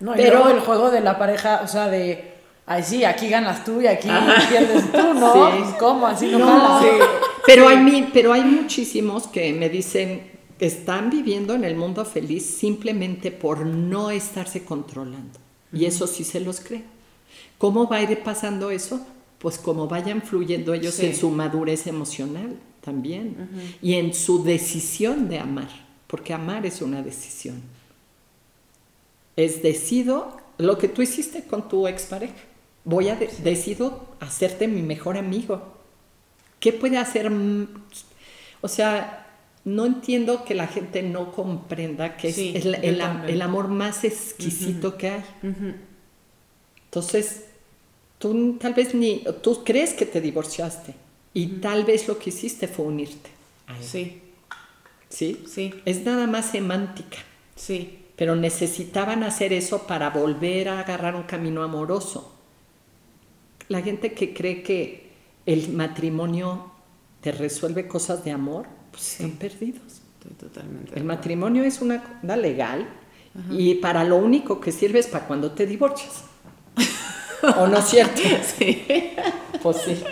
No, 0.00 0.12
pero 0.14 0.50
el 0.50 0.60
juego 0.60 0.90
de 0.90 1.00
la 1.00 1.16
pareja, 1.16 1.62
o 1.64 1.66
sea, 1.66 1.88
de, 1.88 2.34
ay, 2.66 2.82
sí, 2.82 3.06
aquí 3.06 3.30
ganas 3.30 3.64
tú 3.64 3.80
y 3.80 3.86
aquí 3.86 4.10
pierdes 4.50 4.92
tú, 4.92 5.14
¿no? 5.14 5.32
Sí. 5.32 5.62
Pues, 5.62 5.74
¿Cómo? 5.78 6.06
Así 6.06 6.30
no, 6.30 6.40
no 6.40 6.80
sí. 6.82 6.88
Pero 7.46 7.68
hay, 7.68 8.10
pero 8.12 8.34
hay 8.34 8.44
muchísimos 8.44 9.28
que 9.28 9.54
me 9.54 9.70
dicen, 9.70 10.30
están 10.58 11.08
viviendo 11.08 11.54
en 11.54 11.64
el 11.64 11.74
mundo 11.74 12.04
feliz 12.04 12.44
simplemente 12.44 13.30
por 13.30 13.64
no 13.64 14.10
estarse 14.10 14.62
controlando. 14.62 15.43
Y 15.74 15.86
eso 15.86 16.06
sí 16.06 16.24
se 16.24 16.40
los 16.40 16.60
cree. 16.60 16.84
¿Cómo 17.58 17.88
va 17.88 17.96
a 17.96 18.02
ir 18.02 18.22
pasando 18.22 18.70
eso? 18.70 19.04
Pues 19.38 19.58
como 19.58 19.88
vayan 19.88 20.22
fluyendo 20.22 20.72
ellos 20.74 20.98
en 21.00 21.14
su 21.14 21.30
madurez 21.30 21.86
emocional 21.86 22.56
también 22.80 23.76
y 23.82 23.94
en 23.94 24.14
su 24.14 24.42
decisión 24.42 25.28
de 25.28 25.38
amar, 25.38 25.68
porque 26.06 26.32
amar 26.32 26.66
es 26.66 26.82
una 26.82 27.02
decisión. 27.02 27.62
Es 29.36 29.62
decido 29.62 30.36
lo 30.58 30.78
que 30.78 30.88
tú 30.88 31.02
hiciste 31.02 31.44
con 31.44 31.68
tu 31.68 31.88
expareja. 31.88 32.34
Voy 32.84 33.08
a 33.08 33.16
decido 33.16 34.06
hacerte 34.20 34.68
mi 34.68 34.82
mejor 34.82 35.16
amigo. 35.16 35.74
¿Qué 36.60 36.72
puede 36.72 36.98
hacer? 36.98 37.30
O 38.60 38.68
sea, 38.68 39.23
no 39.64 39.86
entiendo 39.86 40.44
que 40.44 40.54
la 40.54 40.66
gente 40.66 41.02
no 41.02 41.32
comprenda 41.32 42.16
que 42.16 42.28
es 42.28 42.38
el, 42.38 43.42
amor 43.42 43.68
más 43.68 44.04
exquisito 44.04 44.98
que 44.98 45.10
hay. 45.10 45.24
Entonces, 46.84 47.46
tú 48.18 48.56
tal 48.60 48.74
vez 48.74 48.94
ni, 48.94 49.24
tú 49.42 49.64
crees 49.64 49.94
que 49.94 50.06
te 50.06 50.20
divorciaste 50.20 50.94
y 51.32 51.46
tal 51.60 51.84
vez 51.84 52.06
lo 52.08 52.18
que 52.18 52.30
hiciste 52.30 52.68
fue 52.68 52.86
unirte. 52.86 53.30
a 53.66 53.76
él. 53.76 53.82
Sí, 53.82 54.20
¿Sí? 55.08 55.44
sí, 55.48 55.74
Es 55.84 56.04
nada 56.04 56.26
más 56.26 56.50
semántica. 56.50 57.18
sí. 57.56 58.00
pero 58.16 58.36
necesitaban 58.36 59.24
hacer 59.24 59.52
eso 59.52 59.88
para 59.88 60.10
volver 60.10 60.68
a 60.68 60.78
agarrar 60.80 61.16
un 61.16 61.24
camino 61.24 61.62
amoroso. 61.64 62.32
La 63.68 63.80
gente 63.82 64.12
que 64.12 64.32
cree 64.32 64.62
que 64.62 65.10
el 65.46 65.70
matrimonio 65.70 66.70
te 67.22 67.32
resuelve 67.32 67.88
cosas 67.88 68.24
de 68.24 68.30
amor, 68.30 68.66
pues 68.94 69.02
Sí. 69.02 69.24
están 69.24 69.38
perdidos. 69.38 69.82
Estoy 70.18 70.32
totalmente. 70.48 70.92
El 70.96 71.04
matrimonio 71.04 71.64
es 71.64 71.80
una 71.80 72.02
cosa 72.02 72.36
legal 72.36 72.86
y 73.50 73.74
para 73.76 74.04
lo 74.04 74.16
único 74.16 74.60
que 74.60 74.70
sirve 74.70 75.00
es 75.00 75.08
para 75.08 75.26
cuando 75.26 75.50
te 75.52 75.66
divorcias. 75.66 76.22
¿O 77.58 77.66
no 77.66 77.78
es 77.78 77.84
cierto? 77.86 78.22
Sí. 78.56 78.84
Pues 79.62 79.76
sí. 79.84 80.02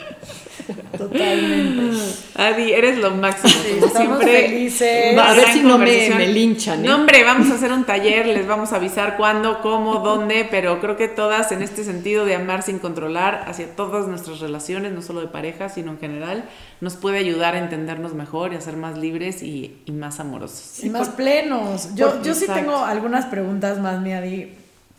Totalmente. 0.98 1.96
Adi, 2.34 2.72
eres 2.72 2.98
lo 2.98 3.10
máximo. 3.12 3.52
Sí, 3.52 3.74
como 3.74 3.86
estamos 3.86 4.18
siempre. 4.20 4.48
felices. 4.48 5.18
Va, 5.18 5.30
A 5.30 5.34
ver 5.34 5.48
si 5.52 5.60
no 5.60 5.78
me- 5.78 6.26
linchan, 6.28 6.84
¿eh? 6.84 6.88
No, 6.88 6.96
hombre, 6.96 7.24
vamos 7.24 7.50
a 7.50 7.54
hacer 7.54 7.72
un 7.72 7.84
taller, 7.84 8.26
les 8.26 8.46
vamos 8.46 8.72
a 8.72 8.76
avisar 8.76 9.16
cuándo, 9.16 9.60
cómo, 9.60 10.00
dónde, 10.00 10.46
pero 10.50 10.80
creo 10.80 10.96
que 10.96 11.08
todas 11.08 11.52
en 11.52 11.62
este 11.62 11.84
sentido 11.84 12.24
de 12.24 12.34
amar 12.34 12.62
sin 12.62 12.78
controlar 12.78 13.44
hacia 13.46 13.74
todas 13.76 14.06
nuestras 14.08 14.40
relaciones, 14.40 14.92
no 14.92 15.02
solo 15.02 15.20
de 15.20 15.28
pareja, 15.28 15.68
sino 15.68 15.92
en 15.92 15.98
general, 15.98 16.44
nos 16.80 16.96
puede 16.96 17.18
ayudar 17.18 17.54
a 17.54 17.58
entendernos 17.58 18.14
mejor 18.14 18.52
y 18.52 18.56
a 18.56 18.60
ser 18.60 18.76
más 18.76 18.98
libres 18.98 19.42
y, 19.42 19.76
y 19.86 19.92
más 19.92 20.20
amorosos. 20.20 20.82
y 20.82 20.90
más 20.90 21.08
plenos. 21.10 21.94
Yo, 21.94 22.10
por- 22.10 22.22
yo 22.22 22.34
sí 22.34 22.46
tengo 22.52 22.76
algunas 22.76 23.26
preguntas 23.26 23.78
más, 23.78 24.00
Miadi. 24.00 24.52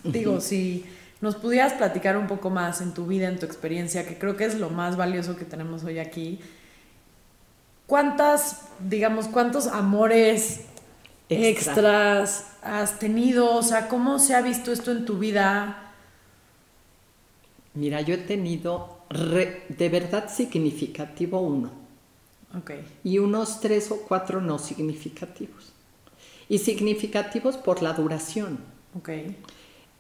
Digo, 0.04 0.42
si 0.42 0.84
nos 1.24 1.36
pudieras 1.36 1.74
platicar 1.74 2.18
un 2.18 2.28
poco 2.28 2.50
más 2.50 2.82
en 2.82 2.94
tu 2.94 3.08
vida, 3.08 3.28
en 3.30 3.40
tu 3.40 3.46
experiencia, 3.46 4.06
que 4.06 4.18
creo 4.20 4.36
que 4.36 4.44
es 4.46 4.56
lo 4.60 4.70
más 4.70 4.98
valioso 4.98 5.36
que 5.38 5.46
tenemos 5.46 5.84
hoy 5.86 6.00
aquí. 6.00 6.40
¿Cuántas, 7.88 8.62
digamos, 8.80 9.28
cuántos 9.28 9.68
amores 9.68 10.62
Extra. 11.30 11.74
extras 11.74 12.48
has 12.62 13.00
tenido? 13.00 13.56
O 13.56 13.64
sea, 13.64 13.88
¿cómo 13.88 14.20
se 14.20 14.36
ha 14.36 14.42
visto 14.42 14.72
esto 14.72 14.92
en 14.92 15.06
tu 15.06 15.18
vida? 15.18 15.92
Mira, 17.74 18.02
yo 18.02 18.16
he 18.16 18.18
tenido 18.20 19.00
re- 19.10 19.64
de 19.70 19.90
verdad 19.90 20.30
significativo 20.30 21.40
uno. 21.42 21.72
Ok. 22.56 22.72
y 23.04 23.18
unos 23.18 23.62
tres 23.62 23.90
o 23.90 24.02
cuatro 24.02 24.40
no 24.40 24.60
significativos. 24.60 25.74
Y 26.50 26.60
significativos 26.60 27.58
por 27.58 27.82
la 27.82 27.94
duración. 27.94 28.60
Ok. 28.96 29.10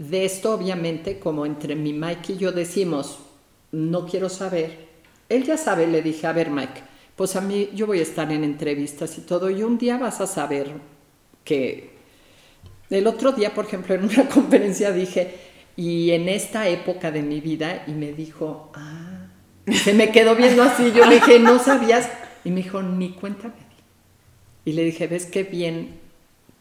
De 0.09 0.25
esto, 0.25 0.53
obviamente, 0.53 1.17
como 1.17 1.45
entre 1.45 1.75
mi 1.75 1.93
Mike 1.93 2.33
y 2.33 2.37
yo 2.37 2.51
decimos, 2.51 3.19
no 3.71 4.05
quiero 4.05 4.27
saber, 4.27 4.89
él 5.29 5.45
ya 5.45 5.55
sabe, 5.55 5.87
le 5.87 6.01
dije, 6.01 6.27
a 6.27 6.33
ver 6.33 6.49
Mike, 6.49 6.81
pues 7.15 7.37
a 7.37 7.41
mí 7.41 7.69
yo 7.73 7.87
voy 7.87 7.99
a 7.99 8.03
estar 8.03 8.29
en 8.29 8.43
entrevistas 8.43 9.17
y 9.17 9.21
todo, 9.21 9.49
y 9.49 9.63
un 9.63 9.77
día 9.77 9.97
vas 9.97 10.19
a 10.19 10.27
saber 10.27 10.71
que... 11.45 11.93
El 12.89 13.07
otro 13.07 13.31
día, 13.31 13.53
por 13.53 13.65
ejemplo, 13.65 13.95
en 13.95 14.03
una 14.03 14.27
conferencia 14.33 14.91
dije, 14.91 15.35
y 15.77 16.11
en 16.11 16.27
esta 16.27 16.67
época 16.67 17.09
de 17.09 17.21
mi 17.21 17.39
vida, 17.39 17.85
y 17.87 17.91
me 17.91 18.11
dijo, 18.11 18.71
ah, 18.75 19.27
se 19.71 19.93
me 19.93 20.11
quedó 20.11 20.35
viendo 20.35 20.63
así, 20.63 20.91
yo 20.91 21.05
le 21.05 21.15
dije, 21.15 21.39
no 21.39 21.59
sabías, 21.59 22.09
y 22.43 22.51
me 22.51 22.61
dijo, 22.61 22.83
ni 22.83 23.13
cuenta 23.13 23.47
me 23.47 23.53
di. 23.53 23.61
Y 24.65 24.73
le 24.73 24.83
dije, 24.83 25.07
¿ves 25.07 25.25
qué 25.27 25.43
bien, 25.43 26.01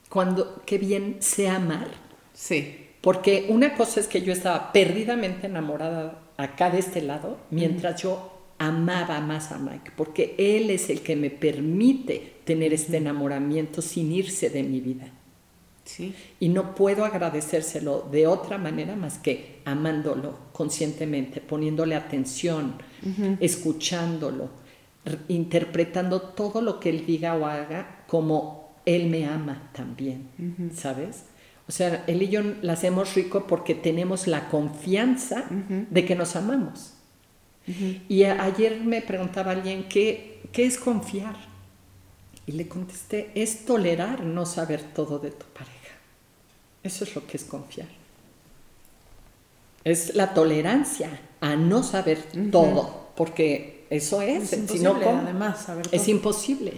cuando, 0.09 0.63
qué 0.65 0.79
bien 0.79 1.17
sé 1.19 1.49
amar? 1.49 1.89
Sí, 2.33 2.82
Porque 3.03 3.47
una 3.51 3.75
cosa 3.75 4.01
es 4.01 4.07
que 4.07 4.23
yo 4.23 4.33
estaba 4.33 4.73
perdidamente 4.73 5.49
enamorada 5.49 6.23
acá 6.37 6.71
de 6.71 6.79
este 6.79 7.03
lado, 7.03 7.37
mientras 7.51 8.01
yo 8.01 8.33
amaba 8.59 9.21
más 9.21 9.51
a 9.51 9.59
Mike, 9.59 9.91
porque 9.97 10.37
él 10.39 10.71
es 10.71 10.89
el 10.89 11.01
que 11.01 11.17
me 11.17 11.31
permite 11.31 12.35
tener 12.45 12.73
este 12.73 12.99
enamoramiento 12.99 13.83
sin 13.83 14.13
irse 14.13 14.51
de 14.51 14.63
mi 14.63 14.81
vida. 14.81 15.09
sí, 15.85 16.15
Y 16.39 16.49
no 16.49 16.77
puedo 16.77 17.05
agradecérselo 17.05 18.09
de 18.13 18.29
otra 18.29 18.57
manera 18.57 18.95
más 18.95 19.19
que 19.19 19.61
amándolo 19.65 20.39
conscientemente, 20.53 21.41
poniéndole 21.41 21.97
atención, 21.97 22.75
escuchándolo, 23.41 24.49
interpretando 25.27 26.21
todo 26.21 26.61
lo 26.63 26.79
que 26.79 26.91
él 26.91 27.05
diga 27.05 27.35
o 27.35 27.47
haga 27.47 28.05
como 28.07 28.77
él 28.87 29.09
me 29.09 29.27
ama 29.27 29.71
también, 29.73 30.29
¿sabes? 30.73 31.25
O 31.73 31.75
sea, 31.75 32.05
él 32.07 32.23
y 32.23 32.29
yo 32.29 32.43
la 32.61 32.75
hacemos 32.75 33.15
rico 33.15 33.47
porque 33.47 33.75
tenemos 33.75 34.27
la 34.27 34.51
confianza 34.51 35.47
de 35.89 36.05
que 36.05 36.15
nos 36.15 36.37
amamos. 36.37 36.93
Y 38.11 38.25
a- 38.25 38.43
ayer 38.45 38.79
me 38.81 39.01
preguntaba 39.01 39.53
alguien, 39.53 39.89
¿qué, 39.89 40.43
¿qué 40.53 40.67
es 40.67 40.77
confiar? 40.77 41.35
Y 42.47 42.53
le 42.53 42.69
contesté, 42.69 43.31
es 43.35 43.65
tolerar 43.65 44.23
no 44.23 44.45
saber 44.45 44.83
todo 44.83 45.19
de 45.19 45.31
tu 45.31 45.47
pareja. 45.47 45.73
Eso 46.83 47.05
es 47.05 47.15
lo 47.15 47.27
que 47.27 47.39
es 47.39 47.45
confiar. 47.45 47.89
Es 49.85 50.15
la 50.15 50.35
tolerancia 50.35 51.21
a 51.41 51.57
no 51.57 51.83
saber 51.83 52.19
todo, 52.51 53.09
porque 53.17 53.87
eso 53.89 54.21
es, 54.21 54.53
Es 54.53 54.71
si 54.71 54.79
no, 54.81 54.95
además, 54.97 55.63
saber 55.65 55.87
Es 55.91 56.03
todo. 56.03 56.11
imposible. 56.11 56.75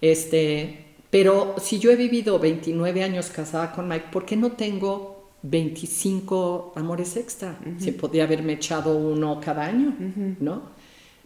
Este, 0.00 0.86
pero 1.10 1.54
si 1.58 1.78
yo 1.78 1.90
he 1.90 1.96
vivido 1.96 2.38
29 2.38 3.02
años 3.02 3.30
casada 3.30 3.72
con 3.72 3.88
Mike, 3.88 4.06
¿por 4.12 4.26
qué 4.26 4.36
no 4.36 4.52
tengo 4.52 5.30
25 5.42 6.72
amores 6.76 7.16
extra? 7.16 7.58
Si 7.78 7.92
podía 7.92 8.24
haberme 8.24 8.54
echado 8.54 8.96
uno 8.96 9.40
cada 9.40 9.64
año, 9.64 9.94
¿no? 10.40 10.62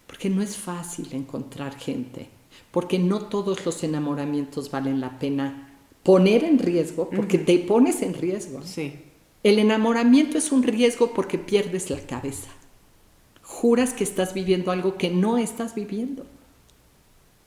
Porque 0.07 0.31
no 0.31 0.42
es 0.42 0.57
fácil 0.57 1.09
encontrar 1.12 1.77
gente, 1.79 2.29
porque 2.71 2.99
no 2.99 3.23
todos 3.23 3.64
los 3.64 3.83
enamoramientos 3.83 4.71
valen 4.71 5.01
la 5.01 5.18
pena 5.18 5.71
poner 6.03 6.45
en 6.45 6.59
riesgo, 6.59 7.11
porque 7.11 7.38
te 7.38 7.59
pones 7.59 8.03
en 8.03 8.14
riesgo. 8.14 8.62
sí, 8.62 8.95
El 9.42 9.59
enamoramiento 9.59 10.38
es 10.38 10.53
un 10.53 10.62
riesgo 10.62 11.12
porque 11.12 11.38
pierdes 11.38 11.90
la 11.90 12.01
cabeza. 12.01 12.51
Juras 13.42 13.92
que 13.92 14.05
estás 14.05 14.35
viviendo 14.35 14.71
algo 14.71 14.97
que 14.97 15.11
no 15.11 15.38
estás 15.38 15.75
viviendo. 15.75 16.27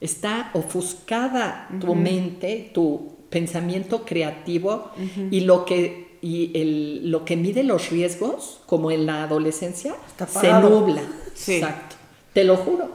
Está 0.02 0.52
ofuscada 0.54 1.68
tu 1.80 1.88
mente, 1.96 2.72
tu 2.74 3.14
pensamiento 3.30 4.04
creativo 4.06 4.92
y 5.32 5.42
lo 5.42 5.66
que 5.66 6.06
y 6.22 6.52
el- 6.60 7.12
lo 7.12 7.24
que 7.24 7.36
mide 7.38 7.64
los 7.64 7.90
riesgos, 7.92 8.60
como 8.66 8.90
en 8.90 9.06
la 9.06 9.24
adolescencia, 9.24 9.96
se 10.28 10.48
nubla. 10.70 11.04
Sí. 11.36 11.54
Exacto. 11.56 11.96
Te 12.34 12.44
lo 12.44 12.58
juro. 12.58 12.90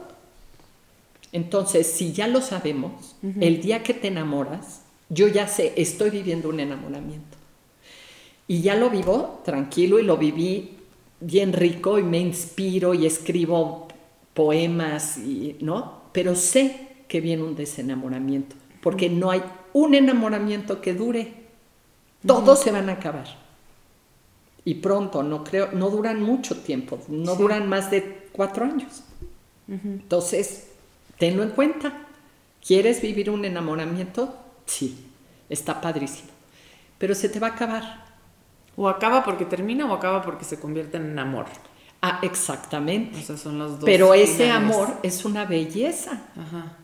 Entonces, 1.32 1.86
si 1.86 2.12
ya 2.12 2.26
lo 2.26 2.40
sabemos, 2.40 3.14
el 3.40 3.60
día 3.62 3.82
que 3.84 3.94
te 3.94 4.08
enamoras, 4.08 4.80
yo 5.10 5.28
ya 5.28 5.46
sé, 5.46 5.72
estoy 5.76 6.10
viviendo 6.10 6.48
un 6.48 6.58
enamoramiento. 6.58 7.36
Y 8.48 8.62
ya 8.62 8.74
lo 8.74 8.90
vivo 8.90 9.40
tranquilo 9.44 10.00
y 10.00 10.02
lo 10.02 10.16
viví 10.16 10.76
bien 11.20 11.52
rico 11.52 11.98
y 11.98 12.02
me 12.02 12.18
inspiro 12.18 12.94
y 12.94 13.06
escribo 13.06 13.86
poemas 14.34 15.18
y 15.18 15.56
no, 15.60 16.00
pero 16.12 16.34
sé 16.34 16.88
que 17.11 17.20
viene 17.20 17.42
un 17.42 17.57
desenamoramiento, 17.57 18.55
porque 18.81 19.11
no 19.11 19.33
hay 19.33 19.42
un 19.73 19.94
enamoramiento 19.96 20.81
que 20.81 20.94
dure. 20.94 21.35
Todos 22.25 22.61
se 22.62 22.70
van 22.70 22.88
a 22.88 22.92
acabar. 22.92 23.27
Y 24.64 24.75
pronto, 24.77 25.25
no 25.25 25.42
creo, 25.42 25.73
no 25.73 25.90
duran 25.90 26.23
mucho 26.23 26.61
tiempo, 26.61 27.01
no 27.09 27.33
Sí. 27.35 27.42
duran 27.42 27.68
más 27.68 27.90
de 27.90 28.29
cuatro 28.31 28.64
años. 28.64 29.03
Entonces, 29.68 30.68
tenlo 31.18 31.42
en 31.42 31.51
cuenta. 31.51 32.07
¿Quieres 32.64 33.03
vivir 33.03 33.29
un 33.31 33.44
enamoramiento? 33.44 34.37
Sí, 34.66 35.07
está 35.49 35.81
padrísimo. 35.81 36.29
Pero 36.99 37.14
se 37.16 37.29
te 37.29 37.40
va 37.40 37.49
a 37.49 37.51
acabar. 37.51 38.05
O 38.77 38.88
acaba 38.88 39.25
porque 39.25 39.44
termina 39.46 39.85
o 39.90 39.94
acaba 39.94 40.23
porque 40.23 40.44
se 40.44 40.61
convierte 40.61 40.96
en 40.99 41.18
amor. 41.18 41.46
Ah, 42.03 42.20
exactamente. 42.23 43.18
O 43.18 43.23
sea, 43.23 43.37
son 43.37 43.59
los 43.59 43.73
dos. 43.81 43.85
Pero 43.85 44.14
ese 44.14 44.51
amor 44.51 44.88
es 45.03 45.25
una 45.25 45.44
belleza. 45.44 46.23
Ajá. 46.37 46.77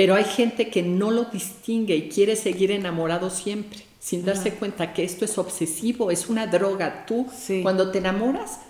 Pero 0.00 0.14
hay 0.14 0.24
gente 0.24 0.70
que 0.70 0.82
no 0.82 1.10
lo 1.10 1.24
distingue 1.26 1.94
y 1.94 2.08
quiere 2.08 2.34
seguir 2.34 2.70
enamorado 2.70 3.28
siempre, 3.28 3.80
sin 3.98 4.24
darse 4.24 4.54
cuenta 4.54 4.94
que 4.94 5.04
esto 5.04 5.26
es 5.26 5.36
obsesivo, 5.36 6.10
es 6.10 6.30
una 6.30 6.46
droga. 6.46 7.04
Tú, 7.04 7.26
Sí. 7.36 7.60
cuando 7.62 7.90
te 7.90 7.98
enamoras, 7.98 8.60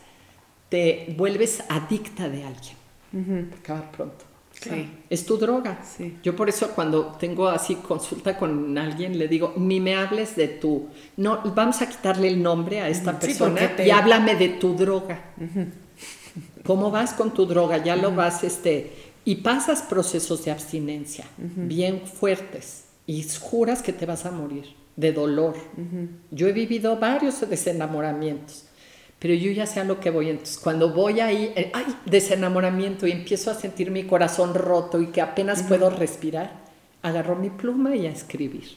te 0.68 1.14
vuelves 1.16 1.62
adicta 1.68 2.28
de 2.28 2.42
alguien. 2.44 2.76
A 3.52 3.56
acabar 3.56 3.92
pronto. 3.92 4.24
Sí. 4.60 4.90
Es 5.08 5.24
tu 5.24 5.38
droga. 5.38 5.78
Sí. 5.84 6.16
Yo 6.24 6.34
por 6.34 6.48
eso 6.48 6.72
cuando 6.74 7.16
tengo 7.20 7.46
así 7.48 7.76
consulta 7.76 8.36
con 8.36 8.76
alguien 8.76 9.16
le 9.16 9.28
digo, 9.28 9.54
ni 9.56 9.78
me 9.78 9.94
hables 9.94 10.34
de 10.34 10.48
tu, 10.48 10.88
no, 11.16 11.40
vamos 11.54 11.80
a 11.80 11.88
quitarle 11.88 12.26
el 12.26 12.42
nombre 12.42 12.80
a 12.80 12.88
esta 12.88 13.16
persona 13.18 13.76
te- 13.76 13.86
y 13.86 13.90
háblame 13.90 14.34
de 14.34 14.48
tu 14.48 14.74
droga. 14.74 15.22
¿Cómo 16.64 16.90
vas 16.90 17.12
con 17.14 17.32
tu 17.32 17.46
droga? 17.46 17.78
Ya 17.78 17.94
lo 17.96 18.10
vas, 18.14 18.42
este, 18.44 19.09
y 19.24 19.36
pasas 19.36 19.82
procesos 19.82 20.44
de 20.44 20.50
abstinencia 20.50 21.26
bien 21.36 22.02
fuertes 22.06 22.84
y 23.06 23.26
juras 23.40 23.82
que 23.82 23.92
te 23.92 24.06
vas 24.06 24.26
a 24.26 24.30
morir 24.30 24.80
de 24.96 25.12
dolor. 25.12 25.56
Yo 26.30 26.48
he 26.48 26.52
vivido 26.52 26.98
varios 26.98 27.40
desenamoramientos, 27.48 28.66
pero 29.18 29.34
yo 29.34 29.50
ya 29.50 29.66
sé 29.66 29.80
a 29.80 29.84
lo 29.84 30.00
que 30.00 30.10
voy. 30.10 30.30
Entonces, 30.30 30.58
cuando 30.58 30.92
voy 30.92 31.20
ahí, 31.20 31.52
eh, 31.56 31.70
ay, 31.74 31.86
desenamoramiento 32.06 33.06
y 33.06 33.12
empiezo 33.12 33.50
a 33.50 33.54
sentir 33.54 33.90
mi 33.90 34.04
corazón 34.04 34.54
roto 34.54 35.00
y 35.00 35.06
que 35.06 35.20
apenas 35.20 35.62
puedo 35.62 35.90
respirar, 35.90 36.52
agarro 37.02 37.36
mi 37.36 37.50
pluma 37.50 37.96
y 37.96 38.06
a 38.06 38.10
escribir. 38.10 38.76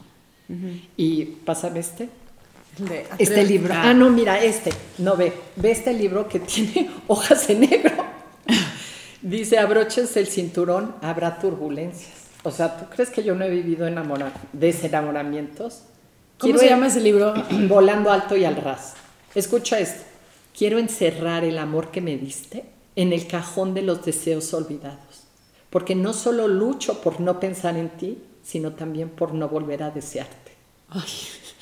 Y 0.97 1.25
pásame 1.25 1.79
este. 1.79 2.09
este 3.17 3.43
libro. 3.43 3.73
Ah. 3.75 3.93
no, 3.93 4.09
mira, 4.09 4.43
este. 4.43 4.71
No 4.99 5.15
ve. 5.15 5.33
Ve 5.55 5.71
este 5.71 5.93
libro 5.93 6.27
que 6.27 6.39
tiene 6.41 6.89
hojas 7.07 7.49
en 7.49 7.61
negro. 7.61 8.12
Dice, 9.23 9.57
abroches 9.57 10.17
el 10.17 10.27
cinturón, 10.27 10.95
habrá 11.01 11.39
turbulencias. 11.39 12.11
O 12.43 12.51
sea, 12.51 12.77
¿tú 12.77 12.85
crees 12.93 13.09
que 13.09 13.23
yo 13.23 13.35
no 13.35 13.45
he 13.45 13.49
vivido 13.49 13.87
enamorar 13.87 14.33
desenamoramientos? 14.51 15.83
¿Cómo 16.37 16.57
se 16.57 16.67
llama 16.67 16.87
ese 16.87 16.99
libro? 16.99 17.33
Volando 17.69 18.11
alto 18.11 18.35
y 18.35 18.43
al 18.43 18.57
ras. 18.57 18.95
Escucha 19.33 19.79
esto. 19.79 20.03
Quiero 20.55 20.77
encerrar 20.77 21.45
el 21.45 21.57
amor 21.57 21.89
que 21.89 22.01
me 22.01 22.17
diste 22.17 22.65
en 22.97 23.13
el 23.13 23.25
cajón 23.25 23.73
de 23.73 23.81
los 23.81 24.03
deseos 24.03 24.53
olvidados, 24.53 25.23
porque 25.69 25.95
no 25.95 26.11
solo 26.11 26.49
lucho 26.49 27.01
por 27.01 27.21
no 27.21 27.39
pensar 27.39 27.77
en 27.77 27.89
ti, 27.89 28.21
sino 28.43 28.73
también 28.73 29.09
por 29.09 29.33
no 29.33 29.47
volver 29.47 29.83
a 29.83 29.89
desearte. 29.89 30.51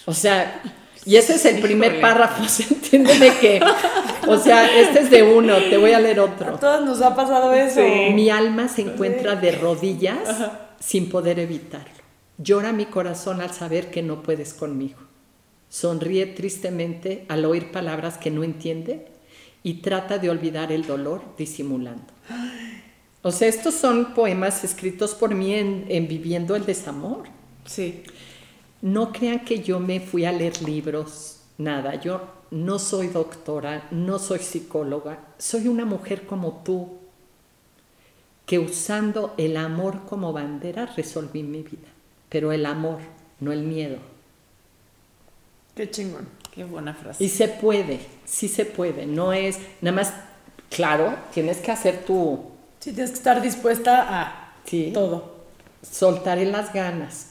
O 0.08 0.14
sea, 0.16 0.64
y 1.06 1.16
ese 1.16 1.36
es 1.36 1.46
el 1.46 1.62
primer 1.62 2.00
párrafo, 2.00 2.44
entiéndeme 2.70 3.38
que, 3.40 3.62
o 4.28 4.38
sea, 4.38 4.80
este 4.80 5.00
es 5.02 5.10
de 5.10 5.24
uno, 5.24 5.56
te 5.70 5.78
voy 5.78 5.94
a 5.94 6.00
leer 6.00 6.20
otro. 6.20 6.56
A 6.56 6.60
todos 6.60 6.86
nos 6.86 7.02
ha 7.02 7.16
pasado 7.16 7.54
eso. 7.54 7.82
Mi 8.14 8.30
alma 8.30 8.68
se 8.68 8.84
encuentra 8.84 9.36
de 9.36 9.52
rodillas 9.54 10.20
sin 10.80 11.10
poder 11.10 11.40
evitarlo. 11.40 12.02
Llora 12.38 12.72
mi 12.72 12.86
corazón 12.86 13.42
al 13.42 13.52
saber 13.52 13.92
que 13.92 14.02
no 14.02 14.24
puedes 14.24 14.54
conmigo. 14.54 15.00
Sonríe 15.70 16.26
tristemente 16.26 17.26
al 17.30 17.46
oír 17.46 17.72
palabras 17.72 18.18
que 18.18 18.32
no 18.32 18.44
entiende 18.44 19.08
y 19.64 19.76
trata 19.76 20.18
de 20.18 20.30
olvidar 20.30 20.72
el 20.72 20.86
dolor 20.86 21.22
disimulando. 21.38 22.14
O 23.22 23.32
sea, 23.32 23.48
estos 23.48 23.76
son 23.76 24.14
poemas 24.14 24.64
escritos 24.64 25.14
por 25.14 25.36
mí 25.36 25.54
en, 25.54 26.08
Viviendo 26.08 26.56
el 26.56 26.66
Desamor. 26.66 27.24
Sí. 27.66 28.04
No 28.82 29.12
crean 29.12 29.46
que 29.46 29.62
yo 29.62 29.80
me 29.80 30.00
fui 30.00 30.26
a 30.26 30.32
leer 30.32 30.62
libros, 30.64 31.42
nada. 31.58 31.96
Yo 31.96 32.22
no 32.52 32.80
soy 32.80 33.08
doctora, 33.08 33.88
no 33.92 34.20
soy 34.20 34.40
psicóloga, 34.40 35.20
soy 35.38 35.68
una 35.68 35.86
mujer 35.86 36.26
como 36.26 36.62
tú, 36.64 36.98
que 38.46 38.60
usando 38.60 39.34
el 39.38 39.56
amor 39.56 40.02
como 40.10 40.34
bandera 40.34 40.86
resolví 40.86 41.44
mi 41.44 41.62
vida. 41.64 41.88
Pero 42.30 42.52
el 42.52 42.66
amor, 42.66 43.00
no 43.40 43.52
el 43.52 43.64
miedo. 43.64 43.98
Qué 45.76 45.90
chingón, 45.90 46.28
qué 46.54 46.64
buena 46.64 46.94
frase. 46.94 47.24
Y 47.24 47.30
se 47.30 47.48
puede, 47.48 48.00
sí 48.26 48.48
se 48.48 48.66
puede, 48.66 49.06
no 49.06 49.32
es 49.32 49.60
nada 49.80 49.96
más, 49.96 50.14
claro, 50.70 51.16
tienes 51.34 51.58
que 51.58 51.72
hacer 51.72 52.04
tu... 52.04 52.52
Sí, 52.80 52.92
tienes 52.94 53.12
que 53.12 53.18
estar 53.18 53.42
dispuesta 53.42 54.22
a 54.22 54.56
todo. 54.94 55.36
Soltaré 55.82 56.46
las 56.46 56.74
ganas, 56.74 57.31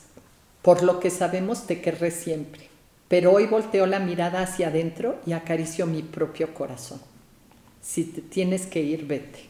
por 0.62 0.82
lo 0.82 1.00
que 1.00 1.10
sabemos 1.10 1.66
te 1.66 1.80
querré 1.80 2.10
siempre, 2.10 2.68
pero 3.08 3.32
hoy 3.32 3.46
volteo 3.46 3.86
la 3.86 3.98
mirada 3.98 4.42
hacia 4.42 4.68
adentro 4.68 5.18
y 5.26 5.32
acaricio 5.32 5.86
mi 5.86 6.02
propio 6.02 6.54
corazón. 6.54 7.00
Si 7.82 8.04
te 8.04 8.20
tienes 8.20 8.66
que 8.66 8.82
ir, 8.82 9.06
vete. 9.06 9.40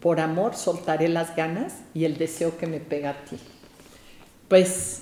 Por 0.00 0.20
amor 0.20 0.56
soltaré 0.56 1.08
las 1.08 1.34
ganas 1.36 1.74
y 1.94 2.04
el 2.04 2.18
deseo 2.18 2.58
que 2.58 2.66
me 2.66 2.80
pega 2.80 3.10
a 3.10 3.24
ti. 3.24 3.36
Pues, 4.48 4.98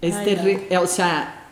este, 0.00 0.76
o 0.76 0.86
sea, 0.86 1.44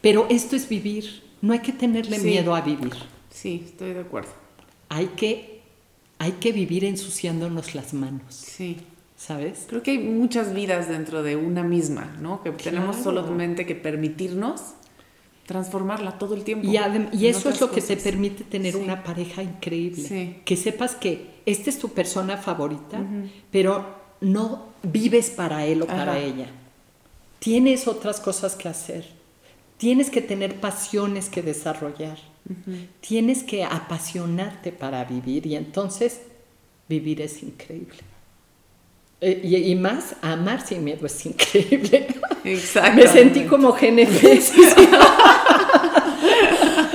pero 0.00 0.26
esto 0.30 0.56
es 0.56 0.68
vivir. 0.68 1.22
No 1.42 1.52
hay 1.52 1.60
que 1.60 1.72
tenerle 1.72 2.18
miedo 2.18 2.54
a 2.54 2.60
vivir. 2.60 2.92
Sí, 3.30 3.64
estoy 3.66 3.94
de 3.94 4.00
acuerdo. 4.00 4.30
Hay 4.88 5.06
que, 5.08 5.62
hay 6.18 6.32
que 6.32 6.52
vivir 6.52 6.84
ensuciándonos 6.84 7.74
las 7.74 7.94
manos. 7.94 8.34
Sí. 8.34 8.78
¿Sabes? 9.20 9.66
Creo 9.68 9.82
que 9.82 9.90
hay 9.90 9.98
muchas 9.98 10.54
vidas 10.54 10.88
dentro 10.88 11.22
de 11.22 11.36
una 11.36 11.62
misma, 11.62 12.16
¿no? 12.20 12.42
Que 12.42 12.52
tenemos 12.52 12.96
solamente 12.96 13.66
que 13.66 13.74
permitirnos 13.74 14.62
transformarla 15.44 16.16
todo 16.18 16.34
el 16.34 16.42
tiempo. 16.42 16.66
Y, 16.66 17.26
eso 17.26 17.50
es 17.50 17.60
lo 17.60 17.70
que 17.70 17.82
te 17.82 17.98
permite 17.98 18.44
tener 18.44 18.76
una 18.76 19.04
pareja 19.04 19.42
increíble. 19.42 20.40
Que 20.44 20.56
sepas 20.56 20.94
que 20.94 21.26
esta 21.44 21.68
es 21.68 21.78
tu 21.78 21.90
persona 21.90 22.38
favorita, 22.38 23.04
pero 23.50 23.94
no 24.22 24.68
vives 24.82 25.28
para 25.28 25.66
él 25.66 25.82
o 25.82 25.86
para 25.86 26.18
ella. 26.18 26.46
Tienes 27.40 27.88
otras 27.88 28.20
cosas 28.20 28.54
que 28.54 28.68
hacer 28.68 29.20
Tienes 29.80 30.10
que 30.10 30.20
tener 30.20 30.60
pasiones 30.60 31.30
que 31.30 31.40
desarrollar. 31.40 32.18
Tienes 33.00 33.42
que 33.42 33.64
apasionarte 33.64 34.72
para 34.72 35.02
vivir 35.06 35.46
y 35.46 35.56
entonces 35.56 36.20
vivir 36.86 37.22
es 37.22 37.42
increíble. 37.42 38.09
Eh, 39.22 39.40
y, 39.66 39.74
más, 39.74 40.14
amar 40.22 40.66
sin 40.66 40.82
miedo 40.82 41.04
es 41.06 41.26
increíble. 41.26 42.06
Exacto. 42.44 42.96
Me 42.96 43.06
sentí 43.06 43.44
como 43.44 43.72
GNP. 43.72 44.40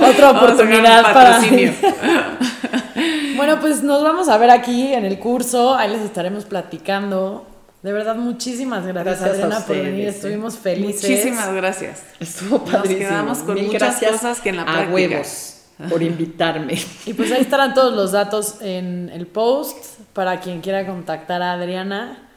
Otra 0.00 0.30
oportunidad 0.32 1.12
para... 1.12 1.40
bueno, 3.36 3.60
pues 3.60 3.84
nos 3.84 4.02
vamos 4.02 4.28
a 4.28 4.38
ver 4.38 4.50
aquí 4.50 4.92
en 4.92 5.04
el 5.04 5.20
curso. 5.20 5.76
Ahí 5.76 5.90
les 5.90 6.00
estaremos 6.00 6.44
platicando 6.44 7.46
de 7.82 7.92
verdad, 7.92 8.16
muchísimas 8.16 8.84
gracias, 8.84 9.22
Adriana, 9.22 9.60
por 9.60 9.76
venir. 9.76 10.08
Estuvimos 10.08 10.58
felices. 10.58 11.08
Muchísimas 11.08 11.54
gracias. 11.54 12.02
Estuvo 12.18 12.64
padrísimo. 12.64 12.98
Nos 13.00 13.08
quedamos 13.08 13.38
con 13.38 13.64
muchas 13.64 14.00
cosas 14.00 14.40
que 14.40 14.48
en 14.48 14.56
la 14.56 14.64
práctica. 14.64 14.90
A 14.90 14.92
huevos 14.92 15.55
por 15.88 16.02
invitarme. 16.02 16.78
Y 17.04 17.14
pues 17.14 17.30
ahí 17.32 17.40
estarán 17.40 17.74
todos 17.74 17.94
los 17.94 18.12
datos 18.12 18.56
en 18.60 19.10
el 19.12 19.26
post 19.26 20.00
para 20.12 20.40
quien 20.40 20.60
quiera 20.60 20.86
contactar 20.86 21.42
a 21.42 21.52
Adriana 21.52 22.28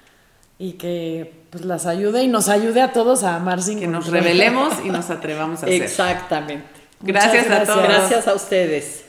y 0.58 0.74
que 0.74 1.40
pues 1.50 1.66
las 1.66 1.86
ayude 1.86 2.24
y 2.24 2.28
nos 2.28 2.50
ayude 2.50 2.82
a 2.82 2.94
todos 2.94 3.24
a 3.24 3.36
amar 3.36 3.62
sin 3.62 3.80
que 3.80 3.88
nos 3.88 4.08
revelemos 4.08 4.74
y 4.84 4.90
nos 4.90 5.10
atrevamos 5.10 5.64
a 5.64 5.66
hacer. 5.66 5.82
Exactamente. 5.82 6.68
Gracias, 7.02 7.46
gracias 7.46 7.70
a 7.70 7.74
todos. 7.74 7.88
Gracias 7.88 8.28
a 8.28 8.34
ustedes. 8.34 9.09